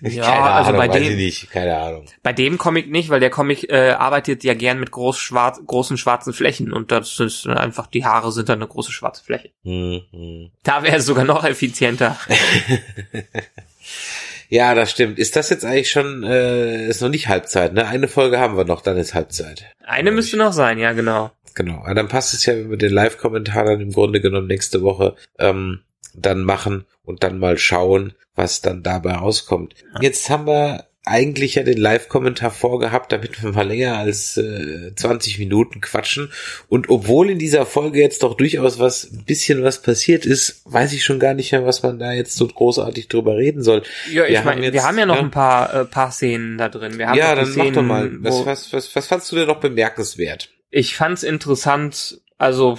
ja, 0.00 0.24
keine 0.24 0.42
also 0.42 0.70
Ahnung, 0.70 0.78
bei 0.78 0.88
dem, 0.88 1.16
nicht, 1.16 1.50
keine 1.50 1.76
Ahnung. 1.76 2.06
Bei 2.22 2.32
dem 2.32 2.58
Comic 2.58 2.90
nicht, 2.90 3.10
weil 3.10 3.20
der 3.20 3.30
Comic 3.30 3.70
äh, 3.70 3.90
arbeitet 3.90 4.42
ja 4.42 4.54
gern 4.54 4.80
mit 4.80 4.90
groß 4.90 5.18
schwarz, 5.18 5.60
großen 5.64 5.98
schwarzen 5.98 6.32
Flächen 6.32 6.72
und 6.72 6.90
das 6.90 7.20
ist 7.20 7.46
einfach, 7.46 7.86
die 7.86 8.06
Haare 8.06 8.32
sind 8.32 8.48
dann 8.48 8.58
eine 8.58 8.68
große 8.68 8.90
schwarze 8.90 9.22
Fläche. 9.22 9.50
Mhm. 9.64 10.50
Da 10.62 10.82
wäre 10.82 10.96
es 10.96 11.06
sogar 11.06 11.24
noch 11.24 11.44
effizienter. 11.44 12.18
ja, 14.48 14.74
das 14.74 14.90
stimmt. 14.90 15.18
Ist 15.18 15.36
das 15.36 15.50
jetzt 15.50 15.64
eigentlich 15.64 15.90
schon, 15.90 16.22
äh, 16.22 16.86
ist 16.86 17.02
noch 17.02 17.08
nicht 17.08 17.28
Halbzeit, 17.28 17.72
ne? 17.72 17.86
Eine 17.86 18.08
Folge 18.08 18.38
haben 18.38 18.56
wir 18.56 18.64
noch, 18.64 18.80
dann 18.80 18.96
ist 18.96 19.14
Halbzeit. 19.14 19.64
Eine 19.84 20.12
müsste 20.12 20.36
noch 20.36 20.52
sein, 20.52 20.78
ja, 20.78 20.92
genau. 20.92 21.30
Genau. 21.54 21.78
Aber 21.84 21.94
dann 21.94 22.08
passt 22.08 22.34
es 22.34 22.44
ja, 22.46 22.54
wenn 22.54 22.70
wir 22.70 22.76
den 22.76 22.92
Live-Kommentar 22.92 23.64
dann 23.64 23.80
im 23.80 23.92
Grunde 23.92 24.20
genommen 24.20 24.46
nächste 24.46 24.82
Woche 24.82 25.16
ähm, 25.38 25.80
dann 26.14 26.42
machen 26.42 26.84
und 27.04 27.22
dann 27.22 27.38
mal 27.38 27.58
schauen, 27.58 28.14
was 28.34 28.60
dann 28.60 28.82
dabei 28.82 29.14
rauskommt. 29.14 29.74
Jetzt 30.00 30.28
haben 30.30 30.46
wir 30.46 30.84
eigentlich 31.06 31.54
ja 31.54 31.62
den 31.62 31.78
Live-Kommentar 31.78 32.50
vorgehabt, 32.50 33.12
damit 33.12 33.42
wir 33.42 33.52
mal 33.52 33.66
länger 33.66 33.96
als 33.96 34.36
äh, 34.36 34.92
20 34.94 35.38
Minuten 35.38 35.80
quatschen. 35.80 36.32
Und 36.68 36.90
obwohl 36.90 37.30
in 37.30 37.38
dieser 37.38 37.64
Folge 37.64 38.00
jetzt 38.00 38.24
doch 38.24 38.34
durchaus 38.34 38.80
was, 38.80 39.04
ein 39.12 39.24
bisschen 39.24 39.62
was 39.62 39.80
passiert 39.80 40.26
ist, 40.26 40.62
weiß 40.64 40.92
ich 40.92 41.04
schon 41.04 41.20
gar 41.20 41.34
nicht 41.34 41.52
mehr, 41.52 41.64
was 41.64 41.84
man 41.84 42.00
da 42.00 42.12
jetzt 42.12 42.36
so 42.36 42.48
großartig 42.48 43.06
drüber 43.06 43.36
reden 43.36 43.62
soll. 43.62 43.82
Ja, 44.12 44.26
ich 44.26 44.42
meine, 44.44 44.72
wir 44.72 44.82
haben 44.82 44.98
ja 44.98 45.06
noch 45.06 45.14
ja, 45.14 45.22
ein 45.22 45.30
paar, 45.30 45.72
äh, 45.72 45.84
paar 45.84 46.10
Szenen 46.10 46.58
da 46.58 46.68
drin. 46.68 46.98
Wir 46.98 47.08
haben 47.08 47.16
ja, 47.16 47.36
dann 47.36 47.46
Szenen, 47.46 47.68
mach 47.68 47.74
doch 47.74 47.82
mal. 47.82 48.10
Was, 48.20 48.44
was, 48.44 48.72
was, 48.72 48.96
was 48.96 49.06
fandst 49.06 49.30
du 49.30 49.36
denn 49.36 49.46
noch 49.46 49.60
bemerkenswert? 49.60 50.50
Ich 50.70 50.96
fand's 50.96 51.22
interessant, 51.22 52.20
also 52.38 52.78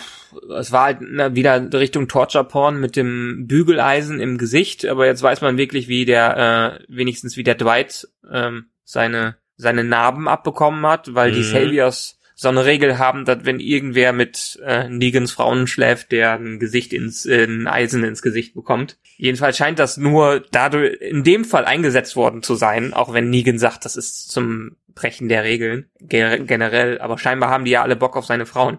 es 0.57 0.71
war 0.71 0.85
halt 0.85 1.01
wieder 1.01 1.73
Richtung 1.73 2.07
Torture 2.07 2.43
Porn 2.43 2.79
mit 2.79 2.95
dem 2.95 3.47
Bügeleisen 3.47 4.19
im 4.19 4.37
Gesicht, 4.37 4.85
aber 4.85 5.05
jetzt 5.07 5.23
weiß 5.23 5.41
man 5.41 5.57
wirklich, 5.57 5.87
wie 5.87 6.05
der 6.05 6.79
äh, 6.79 6.85
wenigstens 6.87 7.37
wie 7.37 7.43
der 7.43 7.55
Dwight 7.55 8.07
ähm, 8.31 8.67
seine 8.83 9.37
seine 9.55 9.83
Narben 9.83 10.27
abbekommen 10.27 10.85
hat, 10.85 11.15
weil 11.15 11.31
mhm. 11.31 11.35
die 11.35 11.43
Saviors 11.43 12.17
so 12.39 12.49
eine 12.49 12.65
Regel 12.65 12.99
haben, 12.99 13.25
dass 13.25 13.45
wenn 13.45 13.59
irgendwer 13.59 14.13
mit 14.13 14.59
äh, 14.63 14.87
Negans 14.89 15.31
Frauen 15.31 15.65
schläft, 15.65 16.11
der 16.11 16.33
ein 16.33 16.59
Gesicht 16.59 16.93
ins 16.93 17.25
äh, 17.25 17.45
ein 17.45 17.65
Eisen 17.65 18.03
ins 18.03 18.21
Gesicht 18.21 18.53
bekommt. 18.53 18.99
Jedenfalls 19.17 19.57
scheint 19.57 19.79
das 19.79 19.97
nur 19.97 20.45
dadurch 20.51 21.01
in 21.01 21.23
dem 21.23 21.45
Fall 21.45 21.65
eingesetzt 21.65 22.15
worden 22.15 22.43
zu 22.43 22.53
sein, 22.53 22.93
auch 22.93 23.11
wenn 23.11 23.31
Negan 23.31 23.57
sagt, 23.57 23.85
das 23.85 23.95
ist 23.95 24.29
zum 24.29 24.77
Brechen 24.93 25.29
der 25.29 25.43
Regeln 25.43 25.89
generell, 25.99 26.99
aber 26.99 27.17
scheinbar 27.17 27.49
haben 27.49 27.65
die 27.65 27.71
ja 27.71 27.81
alle 27.81 27.95
Bock 27.95 28.15
auf 28.15 28.25
seine 28.25 28.45
Frauen. 28.45 28.77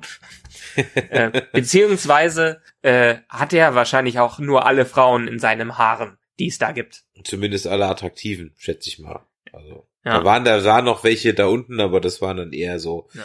Äh, 1.11 1.43
beziehungsweise 1.53 2.61
äh, 2.83 3.17
hat 3.29 3.53
er 3.53 3.75
wahrscheinlich 3.75 4.19
auch 4.19 4.39
nur 4.39 4.67
alle 4.67 4.87
Frauen 4.87 5.29
in 5.29 5.39
seinem 5.39 5.79
Haaren, 5.79 6.19
die 6.39 6.49
es 6.49 6.59
da 6.59 6.73
gibt. 6.73 7.05
Zumindest 7.25 7.67
alle 7.67 7.87
attraktiven, 7.87 8.55
schätze 8.57 8.89
ich 8.89 8.99
mal. 8.99 9.21
Also 9.53 9.87
ja. 10.05 10.19
da 10.19 10.25
waren 10.25 10.45
da 10.45 10.61
sah 10.61 10.83
noch 10.83 11.05
welche 11.05 11.35
da 11.35 11.47
unten, 11.47 11.81
aber 11.81 12.01
das 12.01 12.21
waren 12.21 12.37
dann 12.37 12.53
eher 12.53 12.79
so 12.79 13.09
ja. 13.15 13.25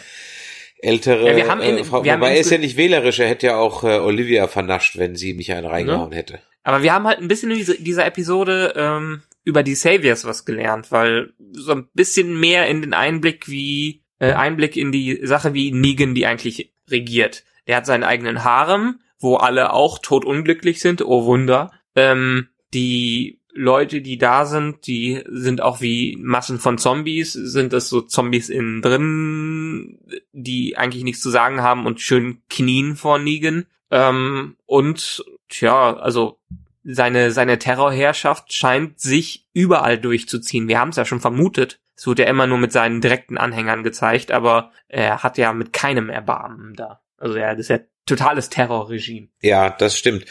ältere. 0.79 1.29
Ja, 1.29 1.35
wir 1.35 1.47
haben 1.47 1.61
in, 1.61 1.77
äh, 1.77 1.83
Frau, 1.83 2.03
wir 2.03 2.15
wobei 2.15 2.33
er 2.33 2.39
ist 2.39 2.51
ja 2.51 2.57
nicht 2.57 2.77
wählerisch, 2.77 3.19
er 3.19 3.27
hätte 3.27 3.47
ja 3.47 3.57
auch 3.57 3.83
äh, 3.83 3.99
Olivia 3.99 4.47
vernascht, 4.47 4.97
wenn 4.97 5.15
sie 5.15 5.33
mich 5.33 5.51
einen 5.51 5.67
reingehauen 5.67 6.11
ja. 6.11 6.17
hätte. 6.17 6.39
Aber 6.63 6.81
wir 6.81 6.93
haben 6.93 7.05
halt 7.05 7.19
ein 7.19 7.27
bisschen 7.27 7.51
in 7.51 7.57
dieser, 7.57 7.75
dieser 7.75 8.05
Episode 8.05 8.73
ähm, 8.75 9.23
über 9.43 9.63
die 9.63 9.75
Saviors 9.75 10.25
was 10.25 10.45
gelernt, 10.45 10.91
weil 10.91 11.33
so 11.51 11.73
ein 11.73 11.89
bisschen 11.93 12.39
mehr 12.39 12.67
in 12.67 12.81
den 12.81 12.93
Einblick 12.93 13.49
wie 13.49 14.02
äh, 14.23 14.33
Einblick 14.33 14.77
in 14.77 14.93
die 14.93 15.19
Sache, 15.23 15.53
wie 15.53 15.73
Negan 15.73 16.15
die 16.15 16.25
eigentlich 16.25 16.73
regiert. 16.89 17.43
Der 17.67 17.75
hat 17.75 17.85
seinen 17.85 18.05
eigenen 18.05 18.45
Harem, 18.45 18.99
wo 19.19 19.35
alle 19.35 19.73
auch 19.73 19.99
totunglücklich 19.99 20.79
sind, 20.79 21.03
oh 21.05 21.25
Wunder. 21.25 21.71
Ähm, 21.93 22.47
die 22.73 23.41
Leute, 23.53 24.01
die 24.01 24.17
da 24.17 24.45
sind, 24.45 24.87
die 24.87 25.21
sind 25.27 25.61
auch 25.61 25.81
wie 25.81 26.17
Massen 26.21 26.57
von 26.57 26.77
Zombies, 26.77 27.33
sind 27.33 27.73
das 27.73 27.89
so 27.89 28.01
Zombies 28.01 28.49
innen 28.49 28.81
drin, 28.81 29.99
die 30.31 30.77
eigentlich 30.77 31.03
nichts 31.03 31.21
zu 31.21 31.29
sagen 31.29 31.61
haben 31.61 31.85
und 31.85 31.99
schön 31.99 32.41
knien 32.49 32.95
vor 32.95 33.19
Negan. 33.19 33.65
Ähm, 33.91 34.55
und 34.65 35.25
tja, 35.49 35.97
also 35.97 36.39
seine, 36.85 37.31
seine 37.31 37.59
Terrorherrschaft 37.59 38.53
scheint 38.53 39.01
sich 39.01 39.47
überall 39.53 39.97
durchzuziehen. 39.99 40.69
Wir 40.69 40.79
haben 40.79 40.89
es 40.89 40.95
ja 40.95 41.05
schon 41.05 41.19
vermutet. 41.19 41.79
Es 41.95 42.07
wurde 42.07 42.23
ja 42.23 42.29
immer 42.29 42.47
nur 42.47 42.57
mit 42.57 42.71
seinen 42.71 43.01
direkten 43.01 43.37
Anhängern 43.37 43.83
gezeigt, 43.83 44.31
aber 44.31 44.71
er 44.87 45.23
hat 45.23 45.37
ja 45.37 45.53
mit 45.53 45.73
keinem 45.73 46.09
Erbarmen 46.09 46.73
da. 46.75 47.01
Also 47.17 47.37
ja, 47.37 47.51
das 47.51 47.61
ist 47.61 47.69
ja 47.69 47.79
totales 48.05 48.49
Terrorregime. 48.49 49.29
Ja, 49.41 49.69
das 49.69 49.97
stimmt. 49.97 50.25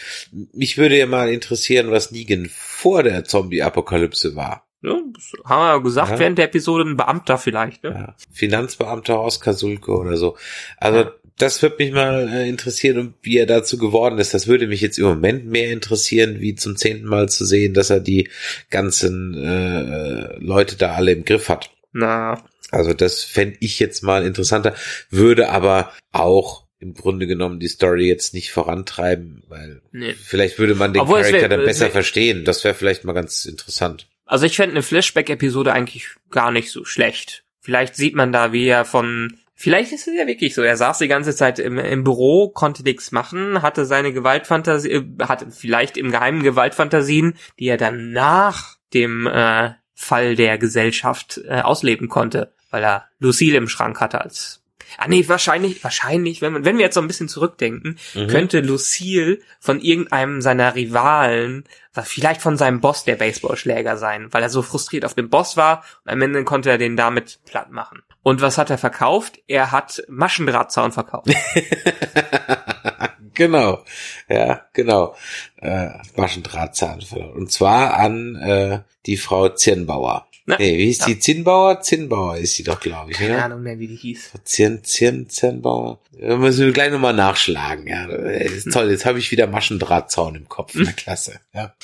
Mich 0.52 0.76
würde 0.76 0.98
ja 0.98 1.06
mal 1.06 1.30
interessieren, 1.30 1.90
was 1.90 2.10
Negan 2.10 2.48
vor 2.50 3.02
der 3.02 3.24
Zombie-Apokalypse 3.24 4.36
war. 4.36 4.66
Ja, 4.82 4.94
haben 5.44 5.62
wir 5.62 5.68
ja 5.68 5.78
gesagt, 5.78 6.10
ja. 6.10 6.18
während 6.18 6.38
der 6.38 6.46
Episode 6.46 6.84
ein 6.84 6.96
Beamter 6.96 7.38
vielleicht, 7.38 7.84
ne? 7.84 7.90
Ja. 7.90 8.14
Finanzbeamter 8.32 9.18
aus 9.18 9.40
Kasulke 9.40 9.92
oder 9.92 10.16
so. 10.16 10.36
Also 10.78 10.98
ja 10.98 11.12
das 11.42 11.60
würde 11.60 11.76
mich 11.80 11.92
mal 11.92 12.28
äh, 12.32 12.48
interessieren, 12.48 13.14
wie 13.20 13.36
er 13.36 13.46
dazu 13.46 13.76
geworden 13.76 14.18
ist. 14.18 14.32
Das 14.32 14.46
würde 14.46 14.68
mich 14.68 14.80
jetzt 14.80 14.98
im 14.98 15.06
Moment 15.06 15.46
mehr 15.46 15.72
interessieren, 15.72 16.40
wie 16.40 16.54
zum 16.54 16.76
zehnten 16.76 17.06
Mal 17.06 17.28
zu 17.28 17.44
sehen, 17.44 17.74
dass 17.74 17.90
er 17.90 17.98
die 17.98 18.30
ganzen 18.70 19.34
äh, 19.34 20.36
Leute 20.38 20.76
da 20.76 20.92
alle 20.94 21.10
im 21.10 21.24
Griff 21.24 21.48
hat. 21.48 21.70
Na. 21.92 22.40
Also 22.70 22.94
das 22.94 23.24
fände 23.24 23.56
ich 23.58 23.80
jetzt 23.80 24.02
mal 24.02 24.24
interessanter, 24.24 24.74
würde 25.10 25.50
aber 25.50 25.92
auch 26.12 26.64
im 26.78 26.94
Grunde 26.94 27.26
genommen 27.26 27.58
die 27.58 27.68
Story 27.68 28.06
jetzt 28.06 28.34
nicht 28.34 28.52
vorantreiben, 28.52 29.42
weil 29.48 29.82
nee. 29.90 30.14
vielleicht 30.14 30.60
würde 30.60 30.76
man 30.76 30.92
den 30.92 31.02
Obwohl 31.02 31.22
Charakter 31.22 31.48
dann 31.48 31.64
besser 31.64 31.90
verstehen. 31.90 32.44
Das 32.44 32.62
wäre 32.62 32.74
vielleicht 32.74 33.04
mal 33.04 33.14
ganz 33.14 33.46
interessant. 33.46 34.06
Also 34.26 34.46
ich 34.46 34.56
fände 34.56 34.76
eine 34.76 34.82
Flashback-Episode 34.82 35.72
eigentlich 35.72 36.06
gar 36.30 36.52
nicht 36.52 36.70
so 36.70 36.84
schlecht. 36.84 37.42
Vielleicht 37.60 37.96
sieht 37.96 38.14
man 38.14 38.32
da, 38.32 38.52
wie 38.52 38.66
er 38.66 38.84
von 38.84 39.36
Vielleicht 39.54 39.92
ist 39.92 40.08
es 40.08 40.14
ja 40.14 40.26
wirklich 40.26 40.54
so. 40.54 40.62
Er 40.62 40.76
saß 40.76 40.98
die 40.98 41.08
ganze 41.08 41.34
Zeit 41.34 41.58
im, 41.58 41.78
im 41.78 42.04
Büro, 42.04 42.48
konnte 42.48 42.82
nichts 42.82 43.12
machen, 43.12 43.62
hatte 43.62 43.84
seine 43.84 44.12
Gewaltfantasie, 44.12 44.90
äh, 44.90 45.04
hatte 45.22 45.50
vielleicht 45.50 45.96
im 45.96 46.10
Geheimen 46.10 46.42
Gewaltfantasien, 46.42 47.34
die 47.58 47.66
er 47.66 47.76
dann 47.76 48.12
nach 48.12 48.76
dem 48.94 49.26
äh, 49.26 49.70
Fall 49.94 50.34
der 50.36 50.58
Gesellschaft 50.58 51.40
äh, 51.46 51.60
ausleben 51.60 52.08
konnte, 52.08 52.54
weil 52.70 52.82
er 52.82 53.08
Lucille 53.18 53.56
im 53.56 53.68
Schrank 53.68 54.00
hatte 54.00 54.20
als 54.20 54.61
Ah 54.98 55.08
nee, 55.08 55.28
wahrscheinlich, 55.28 55.82
wahrscheinlich, 55.82 56.42
wenn, 56.42 56.52
man, 56.52 56.64
wenn 56.64 56.78
wir 56.78 56.84
jetzt 56.84 56.94
so 56.94 57.00
ein 57.00 57.08
bisschen 57.08 57.28
zurückdenken, 57.28 57.98
mhm. 58.14 58.26
könnte 58.28 58.60
Lucille 58.60 59.38
von 59.60 59.80
irgendeinem 59.80 60.40
seiner 60.40 60.74
Rivalen, 60.74 61.64
vielleicht 62.02 62.40
von 62.40 62.56
seinem 62.56 62.80
Boss 62.80 63.04
der 63.04 63.16
Baseballschläger 63.16 63.96
sein, 63.96 64.28
weil 64.30 64.42
er 64.42 64.50
so 64.50 64.62
frustriert 64.62 65.04
auf 65.04 65.14
dem 65.14 65.28
Boss 65.28 65.56
war 65.56 65.84
und 66.04 66.12
am 66.12 66.22
Ende 66.22 66.44
konnte 66.44 66.70
er 66.70 66.78
den 66.78 66.96
damit 66.96 67.40
platt 67.44 67.70
machen. 67.70 68.02
Und 68.22 68.40
was 68.40 68.56
hat 68.56 68.70
er 68.70 68.78
verkauft? 68.78 69.40
Er 69.48 69.72
hat 69.72 70.02
Maschendrahtzaun 70.08 70.92
verkauft. 70.92 71.28
genau. 73.34 73.84
Ja, 74.28 74.62
genau. 74.72 75.16
Äh, 75.56 75.90
Maschendrahtzaun. 76.16 77.00
Und 77.34 77.50
zwar 77.50 77.94
an 77.94 78.36
äh, 78.36 78.80
die 79.06 79.16
Frau 79.16 79.48
Zirnbauer. 79.48 80.26
Na, 80.44 80.56
nee, 80.58 80.76
wie 80.76 80.86
hieß 80.86 80.98
ja. 80.98 81.06
die? 81.06 81.18
Zinnbauer? 81.20 81.80
Zinnbauer 81.82 82.36
ist 82.36 82.54
sie 82.54 82.64
doch, 82.64 82.80
glaube 82.80 83.12
ich. 83.12 83.18
Keine 83.18 83.34
oder? 83.34 83.44
Ahnung 83.44 83.62
mehr, 83.62 83.78
wie 83.78 83.86
die 83.86 83.94
hieß. 83.96 84.32
Zinn, 84.42 84.82
Zinn, 84.82 85.28
Zinnbauer. 85.28 86.00
Da 86.20 86.36
müssen 86.36 86.66
wir 86.66 86.72
gleich 86.72 86.90
nochmal 86.90 87.14
nachschlagen. 87.14 87.86
Ja, 87.86 88.06
ist 88.06 88.72
toll. 88.72 88.90
Jetzt 88.90 89.06
habe 89.06 89.20
ich 89.20 89.30
wieder 89.30 89.46
Maschendrahtzaun 89.46 90.34
im 90.34 90.48
Kopf. 90.48 90.72
Na 90.74 90.90
klasse. 90.92 91.40
Ja, 91.54 91.74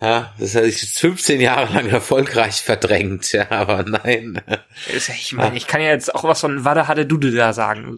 ja 0.00 0.34
das 0.38 0.56
habe 0.56 0.66
ich 0.66 0.82
jetzt 0.82 0.98
15 0.98 1.40
Jahre 1.40 1.72
lang 1.72 1.88
erfolgreich 1.88 2.62
verdrängt. 2.62 3.32
Ja, 3.32 3.50
aber 3.50 3.84
nein. 3.84 4.40
Ich 4.94 5.32
meine, 5.32 5.56
ich 5.56 5.66
kann 5.66 5.80
ja 5.80 5.90
jetzt 5.90 6.14
auch 6.14 6.24
was 6.24 6.40
von 6.40 6.64
Wada 6.64 6.88
hatte 6.88 7.06
Dude 7.06 7.30
da 7.32 7.52
sagen. 7.52 7.96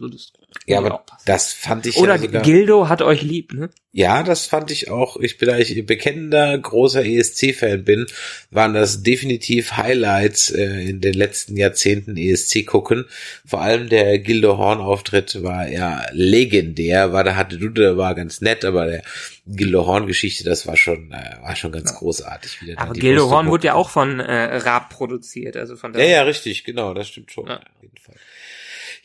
Ja, 0.65 0.79
aber 0.79 1.05
das 1.25 1.53
fand 1.53 1.85
ich 1.85 1.97
Oder 1.97 2.15
ja 2.15 2.21
sogar, 2.21 2.41
Gildo 2.41 2.89
hat 2.89 3.01
euch 3.01 3.21
lieb, 3.21 3.53
ne? 3.53 3.69
Ja, 3.91 4.21
das 4.21 4.45
fand 4.45 4.69
ich 4.69 4.91
auch. 4.91 5.17
Ich 5.17 5.37
bin 5.37 5.49
eigentlich 5.49 5.85
bekennender 5.85 6.57
großer 6.57 7.05
ESC-Fan 7.05 7.83
bin, 7.83 8.05
waren 8.51 8.73
das 8.73 9.01
definitiv 9.01 9.73
Highlights 9.73 10.51
äh, 10.51 10.89
in 10.89 11.01
den 11.01 11.13
letzten 11.13 11.57
Jahrzehnten 11.57 12.15
ESC 12.17 12.65
gucken. 12.65 13.05
Vor 13.45 13.61
allem 13.61 13.89
der 13.89 14.19
Gildo 14.19 14.57
Horn-Auftritt 14.57 15.41
war 15.41 15.67
ja 15.67 16.05
legendär. 16.11 17.13
War 17.13 17.23
da 17.23 17.35
hatte 17.35 17.57
du, 17.57 17.69
der 17.69 17.97
war 17.97 18.13
ganz 18.13 18.41
nett, 18.41 18.65
aber 18.65 18.85
der 18.85 19.03
Gildo 19.47 19.85
Horn-Geschichte, 19.85 20.43
das 20.43 20.67
war 20.67 20.77
schon 20.77 21.11
äh, 21.11 21.41
war 21.41 21.55
schon 21.55 21.71
ganz 21.71 21.95
großartig. 21.95 22.61
Wieder 22.61 22.79
aber 22.79 22.93
Gildo 22.93 23.29
Horn 23.29 23.47
wurde 23.47 23.67
ja 23.67 23.73
auch 23.73 23.89
von 23.89 24.19
äh, 24.19 24.57
Raab 24.57 24.89
produziert, 24.89 25.55
also 25.55 25.75
von 25.75 25.93
der. 25.93 26.03
Ja, 26.05 26.17
ja, 26.17 26.21
richtig, 26.23 26.65
genau, 26.65 26.93
das 26.93 27.07
stimmt 27.07 27.31
schon. 27.31 27.47
Ja. 27.47 27.57
Auf 27.57 27.81
jeden 27.81 27.97
Fall. 27.97 28.15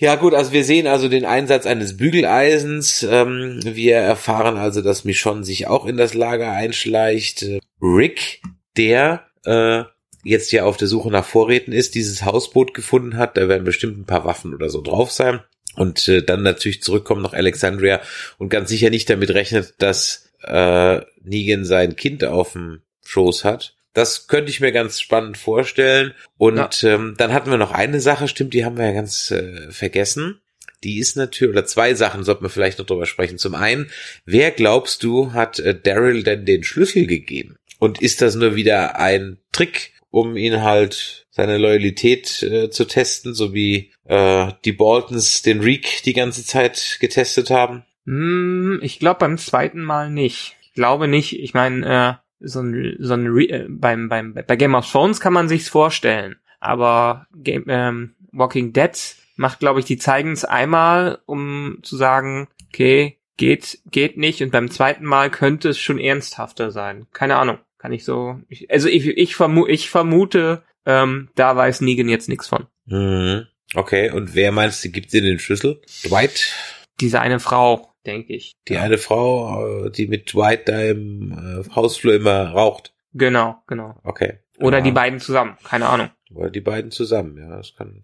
Ja 0.02 0.16
gut, 0.16 0.34
also 0.34 0.50
wir 0.50 0.64
sehen 0.64 0.88
also 0.88 1.08
den 1.08 1.24
Einsatz 1.24 1.64
eines 1.64 1.96
Bügeleisens. 1.96 3.06
Ähm, 3.08 3.60
wir 3.62 3.98
erfahren 3.98 4.56
also, 4.56 4.82
dass 4.82 5.04
Michonne 5.04 5.44
sich 5.44 5.68
auch 5.68 5.86
in 5.86 5.96
das 5.96 6.12
Lager 6.12 6.50
einschleicht. 6.50 7.46
Rick, 7.80 8.42
der 8.76 9.28
äh, 9.44 9.84
jetzt 10.24 10.50
ja 10.50 10.64
auf 10.64 10.76
der 10.76 10.88
Suche 10.88 11.12
nach 11.12 11.24
Vorräten 11.24 11.70
ist, 11.70 11.94
dieses 11.94 12.24
Hausboot 12.24 12.74
gefunden 12.74 13.16
hat. 13.16 13.36
Da 13.36 13.46
werden 13.46 13.62
bestimmt 13.62 13.96
ein 13.96 14.04
paar 14.04 14.24
Waffen 14.24 14.54
oder 14.54 14.70
so 14.70 14.80
drauf 14.80 15.12
sein. 15.12 15.38
Und 15.76 16.08
äh, 16.08 16.20
dann 16.20 16.42
natürlich 16.42 16.82
zurückkommt 16.82 17.22
nach 17.22 17.32
Alexandria 17.32 18.00
und 18.38 18.48
ganz 18.48 18.70
sicher 18.70 18.90
nicht 18.90 19.08
damit 19.08 19.30
rechnet, 19.30 19.74
dass 19.78 20.32
äh, 20.42 21.00
Negan 21.22 21.64
sein 21.64 21.94
Kind 21.94 22.24
auf 22.24 22.54
dem 22.54 22.82
Schoß 23.04 23.44
hat. 23.44 23.76
Das 23.94 24.26
könnte 24.26 24.50
ich 24.50 24.60
mir 24.60 24.72
ganz 24.72 25.00
spannend 25.00 25.36
vorstellen. 25.36 26.14
Und 26.38 26.82
ja. 26.82 26.94
ähm, 26.94 27.14
dann 27.18 27.32
hatten 27.32 27.50
wir 27.50 27.58
noch 27.58 27.72
eine 27.72 28.00
Sache, 28.00 28.28
stimmt, 28.28 28.54
die 28.54 28.64
haben 28.64 28.78
wir 28.78 28.86
ja 28.86 28.92
ganz 28.92 29.30
äh, 29.30 29.70
vergessen. 29.70 30.40
Die 30.84 30.98
ist 30.98 31.16
natürlich, 31.16 31.52
oder 31.52 31.64
zwei 31.64 31.94
Sachen 31.94 32.24
sollten 32.24 32.44
wir 32.44 32.50
vielleicht 32.50 32.78
noch 32.78 32.86
drüber 32.86 33.06
sprechen. 33.06 33.38
Zum 33.38 33.54
einen, 33.54 33.90
wer 34.24 34.50
glaubst 34.50 35.02
du, 35.02 35.32
hat 35.32 35.58
äh, 35.58 35.78
Daryl 35.78 36.22
denn 36.22 36.44
den 36.44 36.64
Schlüssel 36.64 37.06
gegeben? 37.06 37.56
Und 37.78 38.00
ist 38.00 38.22
das 38.22 38.34
nur 38.34 38.54
wieder 38.54 38.98
ein 38.98 39.38
Trick, 39.52 39.92
um 40.10 40.36
ihn 40.36 40.62
halt 40.62 41.26
seine 41.30 41.58
Loyalität 41.58 42.42
äh, 42.42 42.70
zu 42.70 42.84
testen, 42.84 43.34
so 43.34 43.54
wie 43.54 43.92
äh, 44.04 44.52
die 44.64 44.72
Boltons 44.72 45.42
den 45.42 45.60
Reek 45.60 46.02
die 46.04 46.12
ganze 46.12 46.44
Zeit 46.44 46.98
getestet 47.00 47.50
haben? 47.50 47.84
Mm, 48.04 48.78
ich 48.82 48.98
glaube 48.98 49.20
beim 49.20 49.38
zweiten 49.38 49.82
Mal 49.82 50.10
nicht. 50.10 50.56
Ich 50.62 50.74
glaube 50.74 51.08
nicht. 51.08 51.38
Ich 51.38 51.54
meine, 51.54 52.18
äh, 52.18 52.22
so 52.42 52.60
ein, 52.60 52.96
so 52.98 53.14
ein 53.14 53.26
Re 53.26 53.44
äh, 53.48 53.66
beim, 53.68 54.08
beim, 54.08 54.34
bei 54.34 54.56
Game 54.56 54.74
of 54.74 54.90
Thrones 54.90 55.20
kann 55.20 55.32
man 55.32 55.48
sich's 55.48 55.68
vorstellen. 55.68 56.36
Aber 56.60 57.26
Game, 57.34 57.64
ähm, 57.68 58.14
Walking 58.32 58.72
Dead 58.72 58.92
macht, 59.36 59.60
glaube 59.60 59.80
ich, 59.80 59.86
die 59.86 59.98
zeigen 59.98 60.32
es 60.32 60.44
einmal, 60.44 61.18
um 61.26 61.78
zu 61.82 61.96
sagen, 61.96 62.48
okay, 62.68 63.18
geht, 63.36 63.80
geht 63.90 64.16
nicht. 64.16 64.42
Und 64.42 64.52
beim 64.52 64.70
zweiten 64.70 65.04
Mal 65.04 65.30
könnte 65.30 65.70
es 65.70 65.78
schon 65.78 65.98
ernsthafter 65.98 66.70
sein. 66.70 67.06
Keine 67.12 67.36
Ahnung. 67.36 67.58
Kann 67.78 67.92
ich 67.92 68.04
so. 68.04 68.38
Ich, 68.48 68.70
also 68.70 68.88
ich, 68.88 69.06
ich, 69.06 69.34
vermu 69.34 69.66
ich 69.66 69.90
vermute, 69.90 70.62
ähm, 70.86 71.30
da 71.34 71.56
weiß 71.56 71.80
Negan 71.80 72.08
jetzt 72.08 72.28
nichts 72.28 72.46
von. 72.46 72.68
Mhm. 72.86 73.46
Okay, 73.74 74.10
und 74.10 74.34
wer 74.36 74.52
meinst 74.52 74.84
du, 74.84 74.90
gibt 74.90 75.12
dir 75.12 75.22
den 75.22 75.40
Schlüssel? 75.40 75.80
Dwight? 76.04 76.54
Diese 77.00 77.20
eine 77.20 77.40
Frau, 77.40 77.91
denke 78.06 78.32
ich. 78.34 78.52
Die 78.68 78.78
eine 78.78 78.98
Frau, 78.98 79.84
äh, 79.86 79.90
die 79.90 80.06
mit 80.06 80.32
Dwight 80.32 80.68
da 80.68 80.80
im 80.82 81.32
äh, 81.32 81.74
Hausflur 81.74 82.14
immer 82.14 82.50
raucht. 82.50 82.92
Genau, 83.14 83.56
genau. 83.66 83.94
Okay. 84.04 84.38
Oder 84.58 84.78
Ja. 84.78 84.84
die 84.84 84.92
beiden 84.92 85.20
zusammen, 85.20 85.56
keine 85.64 85.88
Ahnung. 85.88 86.10
Oder 86.34 86.50
die 86.50 86.60
beiden 86.60 86.90
zusammen, 86.90 87.36
ja, 87.38 87.56
das 87.56 87.74
kann. 87.76 88.02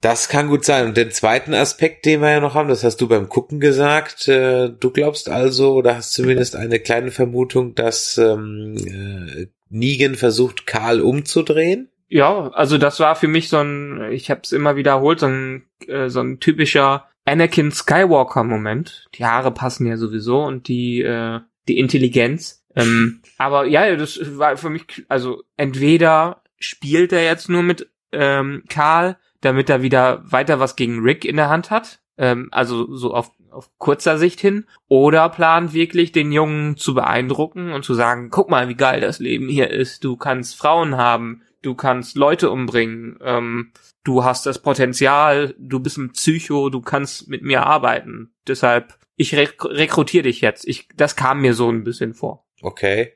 Das 0.00 0.28
kann 0.28 0.48
gut 0.48 0.64
sein. 0.66 0.86
Und 0.88 0.96
den 0.98 1.10
zweiten 1.12 1.54
Aspekt, 1.54 2.04
den 2.04 2.20
wir 2.20 2.30
ja 2.30 2.40
noch 2.40 2.54
haben, 2.54 2.68
das 2.68 2.84
hast 2.84 3.00
du 3.00 3.08
beim 3.08 3.28
Gucken 3.30 3.58
gesagt. 3.58 4.28
Äh, 4.28 4.68
du 4.68 4.90
glaubst 4.90 5.30
also, 5.30 5.74
oder 5.74 5.96
hast 5.96 6.12
zumindest 6.12 6.56
eine 6.56 6.78
kleine 6.78 7.10
Vermutung, 7.10 7.74
dass 7.74 8.18
ähm, 8.18 8.76
äh, 8.76 9.46
Negan 9.70 10.14
versucht, 10.16 10.66
Karl 10.66 11.00
umzudrehen? 11.00 11.88
Ja, 12.08 12.50
also 12.52 12.76
das 12.76 13.00
war 13.00 13.16
für 13.16 13.28
mich 13.28 13.48
so 13.48 13.58
ein, 13.58 14.10
ich 14.12 14.30
habe 14.30 14.42
es 14.44 14.52
immer 14.52 14.76
wiederholt, 14.76 15.20
so 15.20 15.26
ein, 15.26 15.64
äh, 15.88 16.10
so 16.10 16.20
ein 16.20 16.38
typischer 16.38 17.08
Anakin 17.24 17.70
Skywalker 17.70 18.44
Moment. 18.44 19.08
Die 19.14 19.24
Haare 19.24 19.50
passen 19.50 19.86
ja 19.86 19.96
sowieso 19.96 20.44
und 20.44 20.68
die 20.68 21.02
äh, 21.02 21.40
die 21.68 21.78
Intelligenz. 21.78 22.64
Ähm, 22.76 23.22
aber 23.38 23.66
ja, 23.66 23.94
das 23.96 24.18
war 24.38 24.56
für 24.56 24.70
mich, 24.70 25.04
also 25.08 25.42
entweder 25.56 26.42
spielt 26.58 27.12
er 27.12 27.24
jetzt 27.24 27.48
nur 27.48 27.62
mit 27.62 27.90
ähm, 28.12 28.64
Karl, 28.68 29.16
damit 29.40 29.70
er 29.70 29.82
wieder 29.82 30.22
weiter 30.24 30.60
was 30.60 30.76
gegen 30.76 31.00
Rick 31.00 31.24
in 31.24 31.36
der 31.36 31.48
Hand 31.48 31.70
hat, 31.70 32.00
ähm, 32.18 32.48
also 32.50 32.94
so 32.94 33.14
auf, 33.14 33.30
auf 33.50 33.70
kurzer 33.78 34.18
Sicht 34.18 34.40
hin, 34.40 34.66
oder 34.88 35.28
plant 35.28 35.72
wirklich 35.72 36.12
den 36.12 36.32
Jungen 36.32 36.76
zu 36.76 36.94
beeindrucken 36.94 37.72
und 37.72 37.84
zu 37.84 37.94
sagen, 37.94 38.30
guck 38.30 38.50
mal, 38.50 38.68
wie 38.68 38.76
geil 38.76 39.00
das 39.00 39.18
Leben 39.18 39.48
hier 39.48 39.70
ist, 39.70 40.04
du 40.04 40.16
kannst 40.16 40.56
Frauen 40.56 40.96
haben, 40.96 41.42
du 41.62 41.74
kannst 41.74 42.16
Leute 42.16 42.50
umbringen, 42.50 43.18
ähm, 43.22 43.72
du 44.04 44.22
hast 44.22 44.46
das 44.46 44.60
Potenzial, 44.60 45.54
du 45.58 45.80
bist 45.80 45.96
ein 45.96 46.12
Psycho, 46.12 46.68
du 46.70 46.80
kannst 46.80 47.28
mit 47.28 47.42
mir 47.42 47.66
arbeiten. 47.66 48.32
Deshalb, 48.46 48.94
ich 49.16 49.34
rek 49.34 49.64
rekrutiere 49.64 50.24
dich 50.24 50.40
jetzt. 50.40 50.66
Ich, 50.66 50.88
das 50.94 51.16
kam 51.16 51.40
mir 51.40 51.54
so 51.54 51.70
ein 51.70 51.84
bisschen 51.84 52.14
vor. 52.14 52.46
Okay. 52.60 53.14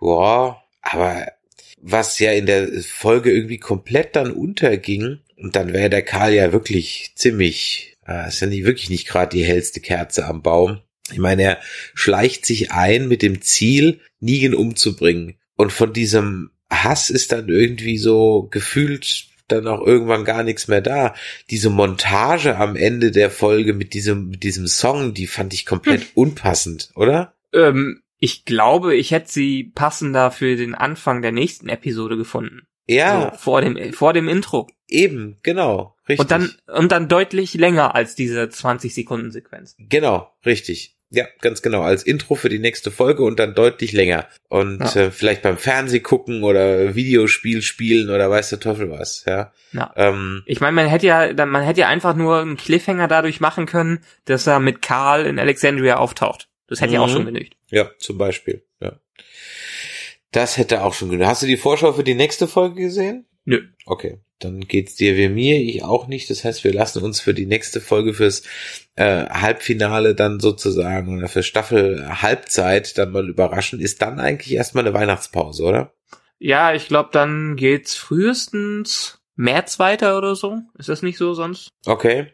Ja, 0.00 0.60
aber 0.82 1.26
was 1.80 2.18
ja 2.18 2.32
in 2.32 2.46
der 2.46 2.68
Folge 2.82 3.30
irgendwie 3.30 3.58
komplett 3.58 4.16
dann 4.16 4.32
unterging, 4.32 5.20
und 5.36 5.56
dann 5.56 5.72
wäre 5.72 5.88
der 5.88 6.02
Karl 6.02 6.34
ja 6.34 6.52
wirklich 6.52 7.12
ziemlich, 7.16 7.96
äh, 8.06 8.28
ist 8.28 8.40
ja 8.40 8.46
nicht, 8.46 8.64
wirklich 8.64 8.90
nicht 8.90 9.08
gerade 9.08 9.36
die 9.36 9.44
hellste 9.44 9.80
Kerze 9.80 10.26
am 10.26 10.42
Baum. 10.42 10.80
Ich 11.10 11.18
meine, 11.18 11.42
er 11.42 11.58
schleicht 11.94 12.44
sich 12.44 12.72
ein 12.72 13.08
mit 13.08 13.22
dem 13.22 13.40
Ziel, 13.40 14.00
Negan 14.20 14.54
umzubringen. 14.54 15.38
Und 15.56 15.72
von 15.72 15.92
diesem 15.92 16.50
Hass 16.70 17.10
ist 17.10 17.32
dann 17.32 17.48
irgendwie 17.48 17.98
so 17.98 18.48
gefühlt 18.50 19.29
dann 19.52 19.66
auch 19.68 19.86
irgendwann 19.86 20.24
gar 20.24 20.42
nichts 20.42 20.68
mehr 20.68 20.80
da. 20.80 21.14
Diese 21.50 21.70
Montage 21.70 22.56
am 22.56 22.76
Ende 22.76 23.10
der 23.10 23.30
Folge 23.30 23.72
mit 23.74 23.94
diesem, 23.94 24.28
mit 24.28 24.42
diesem 24.42 24.66
Song, 24.66 25.14
die 25.14 25.26
fand 25.26 25.54
ich 25.54 25.66
komplett 25.66 26.06
unpassend, 26.14 26.90
oder? 26.94 27.34
Ähm, 27.52 28.02
ich 28.18 28.44
glaube, 28.44 28.94
ich 28.96 29.10
hätte 29.12 29.30
sie 29.30 29.64
passender 29.74 30.30
für 30.30 30.56
den 30.56 30.74
Anfang 30.74 31.22
der 31.22 31.32
nächsten 31.32 31.68
Episode 31.68 32.16
gefunden. 32.16 32.62
Ja, 32.86 33.30
So, 33.32 33.38
vor 33.38 33.60
dem, 33.60 33.92
vor 33.92 34.12
dem 34.12 34.28
Intro. 34.28 34.68
eben, 34.88 35.38
genau, 35.42 35.94
richtig. 36.08 36.18
Und 36.20 36.30
dann, 36.32 36.50
und 36.66 36.90
dann 36.92 37.08
deutlich 37.08 37.54
länger 37.54 37.94
als 37.94 38.14
diese 38.16 38.48
20 38.48 38.92
Sekunden 38.92 39.30
Sequenz. 39.30 39.76
Genau, 39.78 40.32
richtig. 40.44 40.96
Ja, 41.12 41.26
ganz 41.40 41.60
genau. 41.60 41.82
Als 41.82 42.04
Intro 42.04 42.36
für 42.36 42.48
die 42.48 42.60
nächste 42.60 42.92
Folge 42.92 43.24
und 43.24 43.40
dann 43.40 43.54
deutlich 43.56 43.90
länger. 43.92 44.28
Und 44.48 44.78
Ja. 44.94 45.02
äh, 45.06 45.10
vielleicht 45.10 45.42
beim 45.42 45.58
Fernseh 45.58 45.98
gucken 46.00 46.44
oder 46.44 46.94
Videospiel 46.94 47.62
spielen 47.62 48.10
oder 48.10 48.30
weiß 48.30 48.50
der 48.50 48.60
Teufel 48.60 48.90
was, 48.90 49.24
ja. 49.26 49.52
Ja. 49.72 49.92
Ähm, 49.96 50.42
Ich 50.46 50.60
meine, 50.60 50.72
man 50.76 50.86
hätte 50.86 51.06
ja, 51.06 51.32
man 51.46 51.62
hätte 51.62 51.80
ja 51.80 51.88
einfach 51.88 52.14
nur 52.14 52.38
einen 52.40 52.56
Cliffhanger 52.56 53.08
dadurch 53.08 53.40
machen 53.40 53.66
können, 53.66 54.04
dass 54.26 54.46
er 54.46 54.60
mit 54.60 54.82
Karl 54.82 55.26
in 55.26 55.38
Alexandria 55.40 55.96
auftaucht. 55.96 56.48
Das 56.68 56.80
hätte 56.80 56.94
ja 56.94 57.00
auch 57.00 57.08
Mhm. 57.08 57.12
schon 57.12 57.24
genügt. 57.26 57.56
ja, 57.70 57.90
zum 57.98 58.16
Beispiel, 58.16 58.62
ja. 58.80 58.92
Das 60.32 60.56
hätte 60.58 60.84
auch 60.84 60.94
schon 60.94 61.10
genug. 61.10 61.26
Hast 61.26 61.42
du 61.42 61.46
die 61.46 61.56
Vorschau 61.56 61.92
für 61.92 62.04
die 62.04 62.14
nächste 62.14 62.46
Folge 62.46 62.80
gesehen? 62.82 63.26
Nö. 63.44 63.62
Okay, 63.84 64.18
dann 64.40 64.60
geht's 64.60 64.96
dir 64.96 65.16
wie 65.16 65.28
mir, 65.28 65.60
ich 65.60 65.84
auch 65.84 66.06
nicht. 66.06 66.30
Das 66.30 66.44
heißt, 66.44 66.64
wir 66.64 66.72
lassen 66.72 67.02
uns 67.02 67.20
für 67.20 67.34
die 67.34 67.46
nächste 67.46 67.80
Folge 67.80 68.14
fürs 68.14 68.42
äh, 68.96 69.26
Halbfinale 69.28 70.14
dann 70.14 70.40
sozusagen 70.40 71.16
oder 71.16 71.28
für 71.28 71.42
Staffel 71.42 72.22
Halbzeit 72.22 72.98
dann 72.98 73.12
mal 73.12 73.28
überraschen. 73.28 73.80
Ist 73.80 74.02
dann 74.02 74.18
eigentlich 74.18 74.54
erstmal 74.54 74.84
eine 74.84 74.94
Weihnachtspause, 74.94 75.62
oder? 75.62 75.92
Ja, 76.38 76.72
ich 76.74 76.88
glaube, 76.88 77.10
dann 77.12 77.56
geht's 77.56 77.94
frühestens 77.94 79.20
März 79.36 79.78
weiter 79.78 80.16
oder 80.16 80.34
so. 80.34 80.60
Ist 80.78 80.88
das 80.88 81.02
nicht 81.02 81.18
so 81.18 81.34
sonst? 81.34 81.68
Okay. 81.86 82.32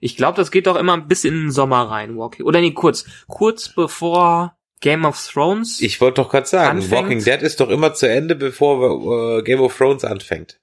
Ich 0.00 0.16
glaube, 0.16 0.36
das 0.36 0.50
geht 0.50 0.66
doch 0.66 0.76
immer 0.76 1.00
bis 1.00 1.24
in 1.24 1.34
den 1.34 1.50
Sommer 1.50 1.88
rein, 1.88 2.16
Walking. 2.16 2.44
Oder 2.44 2.60
nee, 2.60 2.72
kurz. 2.72 3.06
Kurz 3.28 3.68
bevor 3.68 4.56
Game 4.80 5.04
of 5.06 5.18
Thrones. 5.26 5.80
Ich 5.80 6.00
wollte 6.00 6.20
doch 6.20 6.30
gerade 6.30 6.46
sagen, 6.46 6.78
Anfängt. 6.78 6.92
Walking 6.92 7.24
Dead 7.24 7.40
ist 7.40 7.60
doch 7.60 7.70
immer 7.70 7.94
zu 7.94 8.06
Ende, 8.06 8.34
bevor 8.34 9.38
äh, 9.38 9.42
Game 9.42 9.60
of 9.60 9.74
Thrones 9.76 10.04
anfängt. 10.04 10.60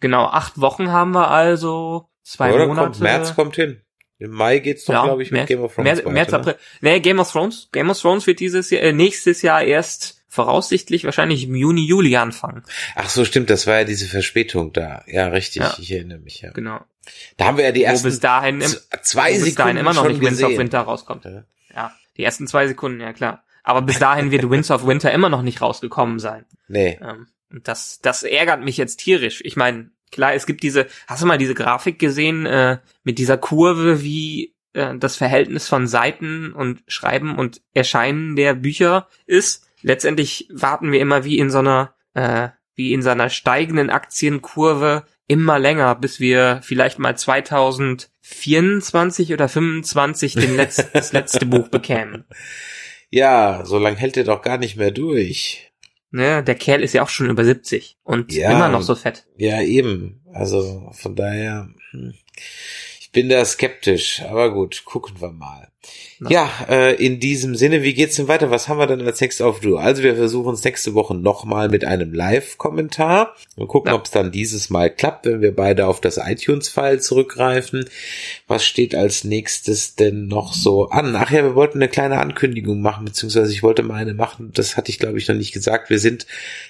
Genau, 0.00 0.24
acht 0.26 0.60
Wochen 0.60 0.90
haben 0.92 1.12
wir 1.12 1.30
also. 1.30 2.08
Zwei 2.22 2.52
Oder 2.52 2.66
Monate. 2.66 2.86
kommt 2.88 3.00
März 3.00 3.34
kommt 3.34 3.56
hin. 3.56 3.80
Im 4.18 4.32
Mai 4.32 4.58
geht's 4.58 4.84
doch, 4.84 4.94
Ja, 4.94 5.04
glaube 5.04 5.22
ich, 5.22 5.30
mit 5.30 5.40
März- 5.42 5.48
Game 5.48 5.60
of 5.62 5.74
Thrones 5.74 5.84
März, 5.84 5.98
weiter. 6.00 6.10
März, 6.10 6.30
ne? 6.32 6.38
April. 6.38 6.56
Nee, 6.80 7.00
Game 7.00 7.18
of 7.20 7.30
Thrones. 7.32 7.68
Game 7.72 7.88
of 7.88 7.98
Thrones 8.00 8.26
wird 8.26 8.40
dieses 8.40 8.68
Jahr, 8.70 8.82
äh, 8.82 8.92
nächstes 8.92 9.42
Jahr 9.42 9.62
erst 9.62 10.22
voraussichtlich 10.28 11.04
wahrscheinlich 11.04 11.44
im 11.44 11.54
Juni, 11.54 11.86
Juli 11.86 12.16
anfangen. 12.16 12.62
Ach 12.96 13.08
so, 13.08 13.24
stimmt, 13.24 13.48
das 13.48 13.66
war 13.66 13.78
ja 13.78 13.84
diese 13.84 14.06
Verspätung 14.06 14.72
da. 14.72 15.02
Ja, 15.06 15.28
richtig, 15.28 15.62
Ja. 15.62 15.74
ich 15.78 15.90
erinnere 15.90 16.18
mich, 16.18 16.40
ja. 16.42 16.50
Genau. 16.50 16.80
Da 17.38 17.46
haben 17.46 17.56
wir 17.56 17.64
ja 17.64 17.72
die 17.72 17.80
Wo 17.80 17.84
ersten 17.84 18.08
bis 18.08 18.20
dahin, 18.20 18.60
im, 18.60 18.74
zwei 19.02 19.30
wo 19.30 19.34
bis 19.36 19.38
Sekunden 19.44 19.56
dahin 19.56 19.76
immer 19.78 19.94
noch 19.94 20.06
nicht 20.08 20.20
Winds 20.20 20.42
of. 20.42 20.58
Winter 20.58 20.80
rauskommt. 20.80 21.24
Ja. 21.24 21.44
Ja, 21.74 21.92
die 22.18 22.24
ersten 22.24 22.46
zwei 22.46 22.66
Sekunden, 22.66 23.00
ja 23.00 23.12
klar. 23.14 23.42
Aber 23.62 23.80
bis 23.82 23.98
dahin 23.98 24.30
wird 24.30 24.42
Winds 24.50 24.70
of 24.70 24.86
Winter 24.86 25.12
immer 25.12 25.28
noch 25.30 25.42
nicht 25.42 25.62
rausgekommen 25.62 26.18
sein. 26.18 26.44
Nee. 26.68 26.98
Ähm, 27.02 27.28
das, 27.50 28.00
das 28.00 28.22
ärgert 28.22 28.62
mich 28.62 28.76
jetzt 28.76 28.96
tierisch. 28.96 29.40
Ich 29.44 29.56
meine, 29.56 29.90
klar, 30.10 30.34
es 30.34 30.46
gibt 30.46 30.62
diese, 30.62 30.86
hast 31.06 31.22
du 31.22 31.26
mal 31.26 31.38
diese 31.38 31.54
Grafik 31.54 31.98
gesehen, 31.98 32.44
äh, 32.46 32.78
mit 33.04 33.18
dieser 33.18 33.38
Kurve, 33.38 34.02
wie 34.02 34.54
äh, 34.74 34.94
das 34.96 35.16
Verhältnis 35.16 35.68
von 35.68 35.86
Seiten 35.86 36.52
und 36.52 36.82
Schreiben 36.86 37.36
und 37.36 37.62
Erscheinen 37.72 38.36
der 38.36 38.54
Bücher 38.54 39.08
ist? 39.26 39.66
Letztendlich 39.82 40.48
warten 40.52 40.92
wir 40.92 41.00
immer 41.00 41.24
wie 41.24 41.38
in 41.38 41.50
so 41.50 41.58
einer, 41.58 41.94
äh, 42.14 42.48
wie 42.74 42.92
in 42.92 43.02
so 43.02 43.10
einer 43.10 43.30
steigenden 43.30 43.90
Aktienkurve 43.90 45.04
immer 45.26 45.58
länger, 45.58 45.94
bis 45.94 46.20
wir 46.20 46.60
vielleicht 46.62 46.98
mal 46.98 47.16
2024 47.16 49.32
oder 49.32 49.48
25 49.48 50.34
den 50.34 50.56
Letz 50.56 50.84
das 50.92 51.12
letzte 51.12 51.46
Buch 51.46 51.68
bekämen. 51.68 52.24
Ja, 53.10 53.64
so 53.64 53.78
lang 53.78 53.96
hält 53.96 54.18
er 54.18 54.24
doch 54.24 54.42
gar 54.42 54.58
nicht 54.58 54.76
mehr 54.76 54.90
durch. 54.90 55.67
Ne, 56.10 56.42
der 56.42 56.54
Kerl 56.54 56.82
ist 56.82 56.94
ja 56.94 57.02
auch 57.02 57.08
schon 57.10 57.28
über 57.28 57.44
70 57.44 57.98
und 58.02 58.32
Ja. 58.32 58.50
immer 58.50 58.68
noch 58.68 58.82
so 58.82 58.94
fett. 58.94 59.26
Ja, 59.36 59.60
eben. 59.60 60.22
Also 60.32 60.88
von 60.92 61.14
daher, 61.14 61.68
hm. 61.90 62.14
Bin 63.18 63.28
da 63.28 63.44
skeptisch, 63.44 64.22
aber 64.22 64.52
gut, 64.54 64.84
gucken 64.84 65.20
wir 65.20 65.32
mal. 65.32 65.66
Na. 66.20 66.30
Ja, 66.30 66.50
äh, 66.68 67.04
in 67.04 67.18
diesem 67.18 67.56
Sinne, 67.56 67.82
wie 67.82 67.92
geht's 67.92 68.14
denn 68.14 68.28
weiter? 68.28 68.52
Was 68.52 68.68
haben 68.68 68.78
wir 68.78 68.86
denn 68.86 69.04
als 69.04 69.20
nächstes 69.20 69.44
auf 69.44 69.58
du? 69.58 69.76
Also 69.76 70.04
wir 70.04 70.14
versuchen 70.14 70.54
es 70.54 70.62
nächste 70.62 70.94
Woche 70.94 71.16
nochmal 71.16 71.68
mit 71.68 71.84
einem 71.84 72.14
Live-Kommentar 72.14 73.34
und 73.56 73.66
gucken, 73.66 73.92
ob 73.92 74.04
es 74.04 74.12
dann 74.12 74.30
dieses 74.30 74.70
Mal 74.70 74.88
klappt, 74.88 75.26
wenn 75.26 75.40
wir 75.40 75.52
beide 75.52 75.88
auf 75.88 76.00
das 76.00 76.16
iTunes-File 76.16 77.00
zurückgreifen. 77.00 77.88
Was 78.46 78.64
steht 78.64 78.94
als 78.94 79.24
nächstes 79.24 79.96
denn 79.96 80.28
noch 80.28 80.54
so 80.54 80.90
an? 80.90 81.16
Ach 81.16 81.32
ja, 81.32 81.42
wir 81.42 81.56
wollten 81.56 81.78
eine 81.78 81.88
kleine 81.88 82.20
Ankündigung 82.20 82.80
machen, 82.80 83.04
beziehungsweise 83.04 83.52
ich 83.52 83.64
wollte 83.64 83.82
mal 83.82 83.96
eine 83.96 84.14
machen, 84.14 84.52
das 84.54 84.76
hatte 84.76 84.92
ich 84.92 85.00
glaube 85.00 85.18
ich 85.18 85.26
noch 85.26 85.34
nicht 85.34 85.52
gesagt. 85.52 85.90
Wir 85.90 85.98
sind, 85.98 86.24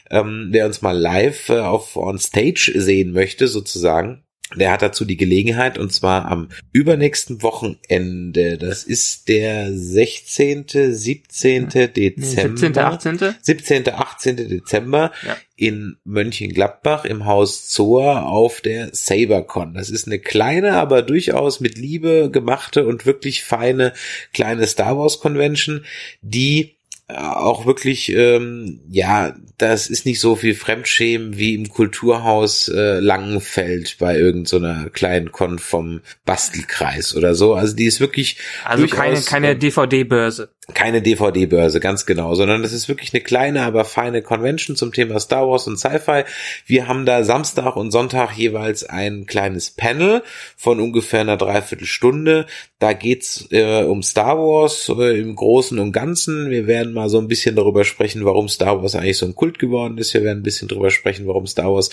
ähm, 0.09 0.49
wer 0.51 0.65
uns 0.65 0.81
mal 0.81 0.97
live 0.97 1.51
äh, 1.51 1.59
auf 1.59 1.95
On 1.99 2.19
Stage 2.19 2.73
sehen 2.75 3.13
möchte, 3.13 3.49
sozusagen, 3.49 4.23
der 4.57 4.73
hat 4.73 4.81
dazu 4.81 5.05
die 5.05 5.19
Gelegenheit 5.19 5.77
und 5.77 5.93
zwar 5.93 6.25
am 6.27 6.49
übernächsten 6.73 7.43
Wochenende. 7.43 8.57
Das 8.57 8.83
ist 8.83 9.29
der 9.29 9.71
16., 9.75 10.65
17. 10.69 11.69
Nee, 11.75 11.89
Dezember. 11.89 12.57
17., 12.57 12.79
18. 12.79 13.35
17., 13.43 13.89
18. 13.91 14.37
Dezember 14.37 15.13
Ja. 15.27 15.37
in 15.55 15.97
Mönchengladbach 16.05 17.05
im 17.05 17.27
Haus 17.27 17.69
Zoa 17.69 18.23
auf 18.23 18.63
der 18.63 18.89
SaberCon. 18.95 19.75
Das 19.75 19.91
ist 19.91 20.07
eine 20.07 20.19
kleine, 20.19 20.75
aber 20.75 21.03
durchaus 21.03 21.61
mit 21.61 21.77
Liebe 21.77 22.31
gemachte 22.31 22.87
und 22.87 23.05
wirklich 23.05 23.45
feine 23.45 23.93
kleine 24.33 24.67
Star 24.67 24.97
Wars 24.97 25.21
Convention, 25.21 25.85
die 26.23 26.78
auch 27.09 27.65
wirklich, 27.65 28.11
ähm, 28.11 28.81
ja, 28.91 29.35
das 29.57 29.89
ist 29.89 30.05
nicht 30.05 30.21
so 30.21 30.37
viel 30.37 30.55
Fremdschämen 30.55 31.39
wie 31.39 31.55
im 31.55 31.69
Kulturhaus 31.71 32.69
äh, 32.69 33.01
Langenfeld 33.01 33.97
bei 33.99 34.19
irgendeiner 34.19 34.85
so 34.85 34.91
kleinen 34.91 35.33
Con 35.33 35.59
vom 35.59 36.03
Bastelkreis 36.27 37.17
oder 37.17 37.35
so. 37.35 37.55
Also 37.55 37.75
die 37.75 37.87
ist 37.87 38.01
wirklich 38.01 38.37
also 38.65 38.87
keine 38.87 39.23
keine 39.23 39.57
DVD-Börse. 39.57 40.51
Keine 40.75 41.01
DVD-Börse, 41.01 41.81
ganz 41.81 42.05
genau, 42.05 42.35
sondern 42.35 42.63
das 42.63 42.75
ist 42.75 42.89
wirklich 42.89 43.15
eine 43.15 43.23
kleine, 43.23 43.63
aber 43.63 43.87
feine 43.87 44.21
Convention 44.21 44.77
zum 44.77 44.93
Thema 44.93 45.19
Star 45.19 45.49
Wars 45.49 45.67
und 45.67 45.79
Sci-Fi. 45.79 46.25
Wir 46.67 46.87
haben 46.87 47.07
da 47.07 47.25
Samstag 47.25 47.75
und 47.75 47.91
Sonntag 47.91 48.37
jeweils 48.37 48.85
ein 48.85 49.25
kleines 49.25 49.71
Panel 49.71 50.23
von 50.59 50.79
ungefähr 50.79 51.23
einer 51.23 51.39
Dreiviertelstunde. 51.39 52.45
Da 52.81 52.93
geht's 52.93 53.49
äh, 53.51 53.85
um 53.85 54.03
Star 54.03 54.37
Wars 54.37 54.93
äh, 54.95 55.19
im 55.19 55.35
Großen 55.37 55.79
und 55.79 55.93
Ganzen. 55.93 56.51
Wir 56.51 56.67
werden 56.67 56.93
mal 56.93 57.09
so 57.09 57.19
ein 57.19 57.29
bisschen 57.29 57.57
darüber 57.57 57.85
sprechen, 57.85 58.27
warum 58.27 58.51
Star 58.51 58.83
Wars 58.83 58.95
eigentlich 58.95 59.17
so 59.17 59.25
ein 59.25 59.35
Kult 59.35 59.59
geworden 59.59 59.97
ist. 59.97 60.13
Wir 60.13 60.23
werden 60.23 60.41
ein 60.41 60.45
bisschen 60.45 60.69
darüber 60.69 60.91
sprechen, 60.91 61.27
warum 61.27 61.47
Star 61.47 61.73
Wars 61.73 61.89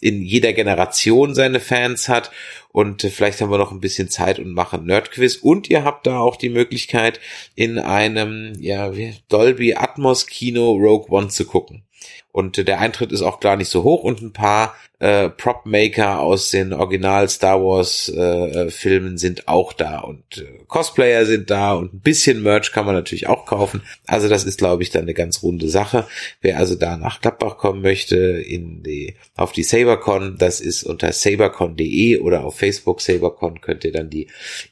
in 0.00 0.22
jeder 0.22 0.52
Generation 0.52 1.34
seine 1.34 1.60
Fans 1.60 2.08
hat 2.08 2.30
und 2.70 3.02
äh, 3.02 3.10
vielleicht 3.10 3.40
haben 3.40 3.50
wir 3.50 3.58
noch 3.58 3.72
ein 3.72 3.80
bisschen 3.80 4.08
Zeit 4.08 4.38
und 4.38 4.52
machen 4.52 4.86
Nerdquiz 4.86 5.36
und 5.36 5.68
ihr 5.70 5.84
habt 5.84 6.06
da 6.06 6.20
auch 6.20 6.36
die 6.36 6.48
Möglichkeit 6.48 7.18
in 7.54 7.78
einem 8.18 8.54
ja 8.60 8.90
Dolby 9.28 9.74
Atmos 9.74 10.26
Kino 10.26 10.72
Rogue 10.72 11.06
One 11.10 11.28
zu 11.28 11.44
gucken. 11.44 11.84
Und 12.30 12.68
der 12.68 12.78
Eintritt 12.80 13.10
ist 13.10 13.22
auch 13.22 13.40
gar 13.40 13.56
nicht 13.56 13.68
so 13.68 13.82
hoch 13.82 14.04
und 14.04 14.22
ein 14.22 14.32
paar 14.32 14.74
äh, 15.00 15.28
Prop-Maker 15.28 16.20
aus 16.20 16.50
den 16.50 16.72
Original 16.72 17.28
Star 17.28 17.60
Wars 17.62 18.12
äh, 18.14 18.20
äh, 18.20 18.70
Filmen 18.70 19.16
sind 19.16 19.48
auch 19.48 19.72
da 19.72 20.00
und 20.00 20.38
äh, 20.38 20.64
Cosplayer 20.66 21.24
sind 21.24 21.50
da 21.50 21.74
und 21.74 21.94
ein 21.94 22.00
bisschen 22.00 22.42
Merch 22.42 22.72
kann 22.72 22.84
man 22.84 22.94
natürlich 22.94 23.28
auch 23.28 23.46
kaufen. 23.46 23.82
Also 24.06 24.28
das 24.28 24.44
ist, 24.44 24.58
glaube 24.58 24.82
ich, 24.82 24.90
dann 24.90 25.02
eine 25.02 25.14
ganz 25.14 25.42
runde 25.42 25.68
Sache. 25.68 26.06
Wer 26.40 26.58
also 26.58 26.74
da 26.74 26.96
nach 26.96 27.20
Gladbach 27.20 27.56
kommen 27.58 27.80
möchte, 27.80 28.16
in 28.16 28.82
die, 28.82 29.16
auf 29.36 29.52
die 29.52 29.62
Sabercon, 29.62 30.36
das 30.38 30.60
ist 30.60 30.82
unter 30.82 31.12
sabercon.de 31.12 32.18
oder 32.18 32.44
auf 32.44 32.56
Facebook 32.56 33.00
Sabercon 33.00 33.60
könnt 33.60 33.84
ihr 33.84 33.92
dann 33.92 34.10
die 34.10 34.28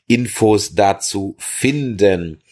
Infos 0.06 0.74
dazu 0.74 1.36
finden. 1.38 2.42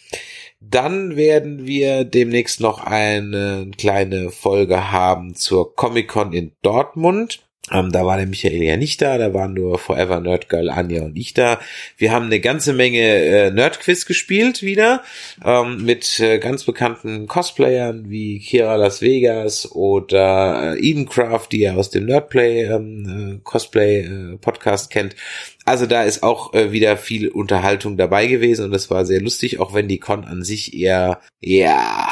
Dann 0.71 1.17
werden 1.17 1.67
wir 1.67 2.05
demnächst 2.05 2.61
noch 2.61 2.85
eine 2.85 3.71
kleine 3.77 4.31
Folge 4.31 4.91
haben 4.91 5.35
zur 5.35 5.75
Comic-Con 5.75 6.33
in 6.33 6.53
Dortmund. 6.63 7.45
Ähm, 7.71 7.91
da 7.93 8.05
war 8.05 8.19
der 8.19 8.27
Michael 8.27 8.63
ja 8.63 8.77
nicht 8.77 9.01
da, 9.01 9.17
da 9.17 9.33
waren 9.33 9.55
nur 9.55 9.79
Forever 9.79 10.21
Nerd 10.21 10.51
Girl, 10.51 10.69
Anja 10.69 11.03
und 11.03 11.17
ich 11.17 11.33
da. 11.33 11.59
Wir 11.97 12.13
haben 12.13 12.27
eine 12.27 12.39
ganze 12.39 12.75
Menge 12.75 13.01
äh, 13.01 13.51
Nerdquiz 13.51 14.05
gespielt 14.05 14.63
wieder 14.63 15.03
ähm, 15.43 15.83
mit 15.83 16.21
äh, 16.21 16.39
ganz 16.39 16.65
bekannten 16.65 17.27
Cosplayern 17.27 18.11
wie 18.11 18.39
Kira 18.41 18.77
Las 18.77 19.01
Vegas 19.01 19.73
oder 19.73 20.77
äh, 20.77 20.79
Edencraft, 20.79 21.49
die 21.53 21.61
ihr 21.61 21.75
aus 21.75 21.89
dem 21.89 22.05
Nerdplay 22.05 22.65
ähm, 22.65 23.39
äh, 23.39 23.41
Cosplay 23.43 24.01
äh, 24.01 24.37
Podcast 24.37 24.91
kennt. 24.91 25.17
Also 25.65 25.87
da 25.87 26.03
ist 26.03 26.23
auch 26.23 26.53
äh, 26.53 26.73
wieder 26.73 26.97
viel 26.97 27.29
Unterhaltung 27.29 27.97
dabei 27.97 28.27
gewesen 28.27 28.67
und 28.67 28.71
das 28.71 28.91
war 28.91 29.07
sehr 29.07 29.21
lustig, 29.21 29.61
auch 29.61 29.75
wenn 29.75 29.89
die 29.89 29.99
Con 29.99 30.25
an 30.25 30.43
sich 30.43 30.75
eher 30.75 31.21
ja 31.41 32.09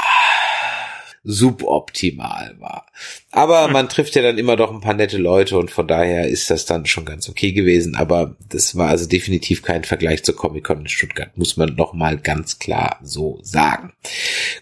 suboptimal 1.24 2.56
war. 2.58 2.86
Aber 3.30 3.66
hm. 3.66 3.72
man 3.72 3.88
trifft 3.88 4.16
ja 4.16 4.22
dann 4.22 4.38
immer 4.38 4.56
doch 4.56 4.72
ein 4.72 4.80
paar 4.80 4.94
nette 4.94 5.18
Leute 5.18 5.56
und 5.56 5.70
von 5.70 5.86
daher 5.86 6.28
ist 6.28 6.50
das 6.50 6.66
dann 6.66 6.86
schon 6.86 7.04
ganz 7.04 7.28
okay 7.28 7.52
gewesen. 7.52 7.94
Aber 7.94 8.36
das 8.48 8.76
war 8.76 8.88
also 8.88 9.08
definitiv 9.08 9.62
kein 9.62 9.84
Vergleich 9.84 10.24
zur 10.24 10.34
Comic-Con 10.34 10.80
in 10.80 10.88
Stuttgart, 10.88 11.36
muss 11.36 11.56
man 11.56 11.74
noch 11.76 11.92
mal 11.92 12.18
ganz 12.18 12.58
klar 12.58 12.98
so 13.02 13.38
sagen. 13.42 13.92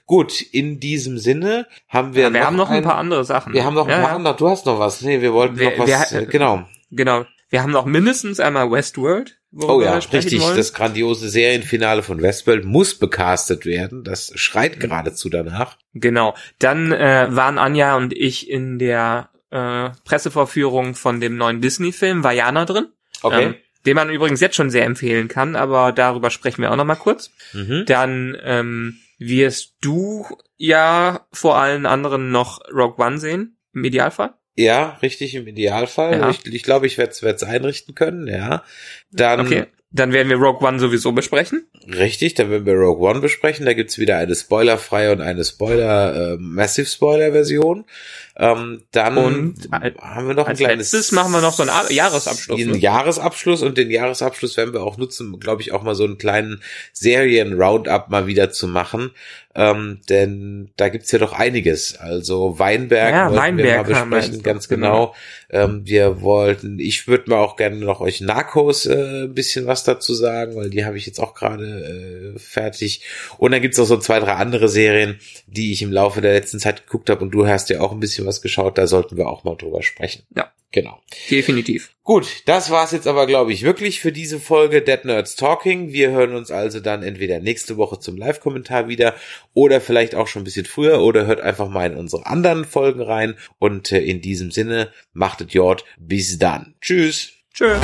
Gut, 0.07 0.41
in 0.41 0.81
diesem 0.81 1.19
Sinne 1.19 1.67
haben 1.89 2.15
wir. 2.15 2.25
Ja, 2.25 2.33
wir 2.33 2.41
noch 2.41 2.47
haben 2.47 2.57
noch 2.57 2.71
ein, 2.71 2.79
ein, 2.79 2.85
paar 2.85 2.97
andere 2.97 3.25
Sachen. 3.25 3.55
Wir 3.55 3.65
haben 3.65 3.75
noch 3.75 3.87
ein 3.87 3.99
ja, 3.99 4.07
paar 4.07 4.17
andere. 4.17 4.37
Du 4.37 4.49
hast 4.49 4.67
noch 4.67 4.79
was. 4.79 5.01
Nee, 5.01 5.23
wir 5.23 5.33
wollten 5.33 5.59
wir, 5.59 5.71
noch 5.71 5.79
was. 5.79 6.13
Wir, 6.13 6.23
äh, 6.23 6.27
genau. 6.27 6.65
Genau. 6.91 7.25
Wir 7.51 7.63
haben 7.63 7.73
noch 7.73 7.85
mindestens 7.85 8.41
einmal 8.41 8.71
Westworld. 8.71 9.39
Oh 9.53 9.83
ja, 9.83 9.99
richtig. 9.99 10.41
Wollen. 10.41 10.57
Das 10.57 10.73
grandiose 10.73 11.29
Serienfinale 11.29 12.03
von 12.03 12.23
Westworld 12.23 12.65
muss 12.65 12.95
becastet 12.95 13.67
werden. 13.67 14.05
Das 14.05 14.33
schreit 14.37 14.77
mhm. 14.77 14.81
geradezu 14.81 15.29
danach. 15.29 15.77
Genau. 15.93 16.35
Dann 16.61 16.93
äh, 16.93 17.27
waren 17.31 17.59
Anja 17.59 17.97
und 17.97 18.13
ich 18.13 18.49
in 18.49 18.79
der 18.79 19.31
äh, 19.51 19.91
Pressevorführung 20.05 20.95
von 20.95 21.21
dem 21.21 21.37
neuen 21.37 21.61
Disney-Film 21.61 22.23
Vajana 22.23 22.65
drin. 22.65 22.87
Okay. 23.23 23.45
Ähm, 23.45 23.55
den 23.87 23.97
man 23.97 24.11
übrigens 24.11 24.41
jetzt 24.41 24.57
schon 24.57 24.71
sehr 24.71 24.85
empfehlen 24.85 25.29
kann, 25.29 25.57
aber 25.57 25.93
darüber 25.93 26.31
sprechen 26.31 26.63
wir 26.63 26.71
auch 26.71 26.77
noch 26.77 26.85
mal 26.85 26.97
kurz. 26.97 27.31
Mhm. 27.53 27.85
Dann 27.87 28.37
ähm, 28.43 28.99
wirst 29.19 29.77
du 29.81 30.27
ja 30.57 31.27
vor 31.33 31.59
allen 31.59 31.87
anderen 31.87 32.31
noch 32.31 32.61
Rogue 32.73 33.05
One 33.05 33.19
sehen, 33.19 33.57
im 33.73 33.85
Idealfall. 33.85 34.35
Ja, 34.57 34.99
richtig 35.03 35.35
im 35.35 35.47
Idealfall. 35.47 36.19
Ja. 36.19 36.31
Ich, 36.31 36.45
ich 36.45 36.63
glaube, 36.63 36.87
ich 36.87 36.99
werde 36.99 37.13
es 37.13 37.43
einrichten 37.43 37.95
können, 37.95 38.27
ja. 38.27 38.65
Dann, 39.11 39.41
okay. 39.41 39.67
Dann 39.93 40.13
werden 40.13 40.29
wir 40.29 40.37
Rogue 40.37 40.65
One 40.67 40.79
sowieso 40.79 41.11
besprechen. 41.11 41.67
Richtig, 41.89 42.35
dann 42.35 42.49
werden 42.49 42.65
wir 42.65 42.75
Rogue 42.75 43.11
One 43.11 43.21
besprechen. 43.21 43.67
Da 43.67 43.73
gibt's 43.73 43.99
wieder 43.99 44.19
eine 44.19 44.37
spoilerfreie 44.37 45.11
und 45.11 45.21
eine 45.21 45.45
Spoiler, 45.45 46.35
äh, 46.35 46.37
Massive 46.39 46.87
Spoiler 46.87 47.33
Version. 47.33 47.85
Ähm, 48.37 48.85
dann 48.93 49.19
und 49.19 49.69
haben 50.01 50.29
wir 50.29 50.35
noch 50.35 50.47
ein 50.47 50.57
kleines. 50.57 50.93
Letztes 50.93 51.11
machen 51.11 51.33
wir 51.33 51.41
noch 51.41 51.55
so 51.55 51.65
einen 51.65 51.73
Jahresabschluss. 51.91 52.57
Den 52.57 52.71
ne? 52.71 52.77
Jahresabschluss 52.77 53.63
und 53.63 53.77
den 53.77 53.91
Jahresabschluss 53.91 54.57
werden 54.57 54.73
wir 54.73 54.85
auch 54.85 54.97
nutzen, 54.97 55.41
glaube 55.41 55.63
ich, 55.63 55.73
auch 55.73 55.83
mal 55.83 55.97
so 55.97 56.05
einen 56.05 56.19
kleinen 56.19 56.63
Serien-Roundup 56.93 58.11
mal 58.11 58.29
wieder 58.29 58.53
zu 58.53 58.69
machen. 58.69 59.11
Ähm, 59.55 60.01
denn 60.09 60.71
da 60.77 60.89
gibt's 60.89 61.11
ja 61.11 61.19
doch 61.19 61.33
einiges. 61.33 61.97
Also 61.99 62.59
Weinberg 62.59 63.13
ja, 63.13 63.27
wollten 63.27 63.37
Weinberg 63.37 63.89
wir 63.89 63.95
mal 63.95 64.05
besprechen, 64.05 64.43
ganz 64.43 64.69
genau. 64.69 65.15
genau. 65.49 65.65
Ähm, 65.65 65.83
wir 65.85 66.23
wollten, 66.23 66.79
ich 66.79 67.09
würde 67.09 67.31
mal 67.31 67.39
auch 67.39 67.57
gerne 67.57 67.77
noch 67.77 68.01
euch 68.01 68.21
Narcos 68.21 68.87
äh, 68.87 69.25
ein 69.25 69.35
bisschen 69.35 69.67
was 69.67 69.85
dazu 69.85 70.15
sagen, 70.15 70.55
weil 70.57 70.71
die 70.71 70.85
habe 70.85 70.97
ich 70.97 71.05
jetzt 71.05 71.19
auch 71.19 71.35
gerade 71.35 72.35
äh, 72.37 72.39
fertig. 72.39 73.03
Und 73.39 73.51
dann 73.51 73.61
gibt's 73.61 73.79
auch 73.79 73.85
so 73.85 73.97
zwei, 73.99 74.21
drei 74.21 74.35
andere 74.35 74.69
Serien, 74.69 75.19
die 75.47 75.73
ich 75.73 75.83
im 75.83 75.93
Laufe 75.93 76.21
der 76.21 76.33
letzten 76.33 76.61
Zeit 76.61 76.87
geguckt 76.87 77.11
habe 77.11 77.23
und 77.23 77.33
du 77.33 77.47
hast 77.47 77.71
ja 77.71 77.81
auch 77.81 77.93
ein 77.93 78.01
bisschen 78.01 78.27
was 78.27 78.31
was 78.31 78.41
geschaut, 78.43 78.79
da 78.79 78.87
sollten 78.87 79.17
wir 79.17 79.29
auch 79.29 79.45
mal 79.45 79.57
drüber 79.57 79.83
sprechen. 79.83 80.23
Ja. 80.35 80.50
Genau. 80.73 81.03
Definitiv. 81.31 81.91
Gut, 82.05 82.43
das 82.47 82.71
war's 82.71 82.93
jetzt 82.93 83.09
aber, 83.09 83.27
glaube 83.27 83.53
ich, 83.53 83.63
wirklich 83.63 84.01
für 84.01 84.13
diese 84.13 84.39
Folge 84.39 84.83
Dead 84.83 85.05
Nerds 85.05 85.35
Talking. 85.35 85.93
Wir 85.93 86.11
hören 86.11 86.35
uns 86.35 86.51
also 86.51 86.79
dann 86.79 87.03
entweder 87.03 87.41
nächste 87.41 87.77
Woche 87.77 87.99
zum 87.99 88.17
Live-Kommentar 88.17 88.89
wieder 88.89 89.15
oder 89.53 89.81
vielleicht 89.81 90.15
auch 90.15 90.29
schon 90.29 90.43
ein 90.43 90.45
bisschen 90.45 90.67
früher 90.67 91.01
oder 91.01 91.27
hört 91.27 91.41
einfach 91.41 91.69
mal 91.69 91.91
in 91.91 91.99
unsere 91.99 92.27
anderen 92.27 92.65
Folgen 92.65 93.03
rein. 93.03 93.35
Und 93.59 93.91
äh, 93.91 94.01
in 94.01 94.21
diesem 94.21 94.53
Sinne, 94.53 94.93
machtet 95.13 95.53
Jord. 95.53 95.85
Bis 95.99 96.39
dann. 96.39 96.75
Tschüss. 96.81 97.33
Tschüss. 97.53 97.81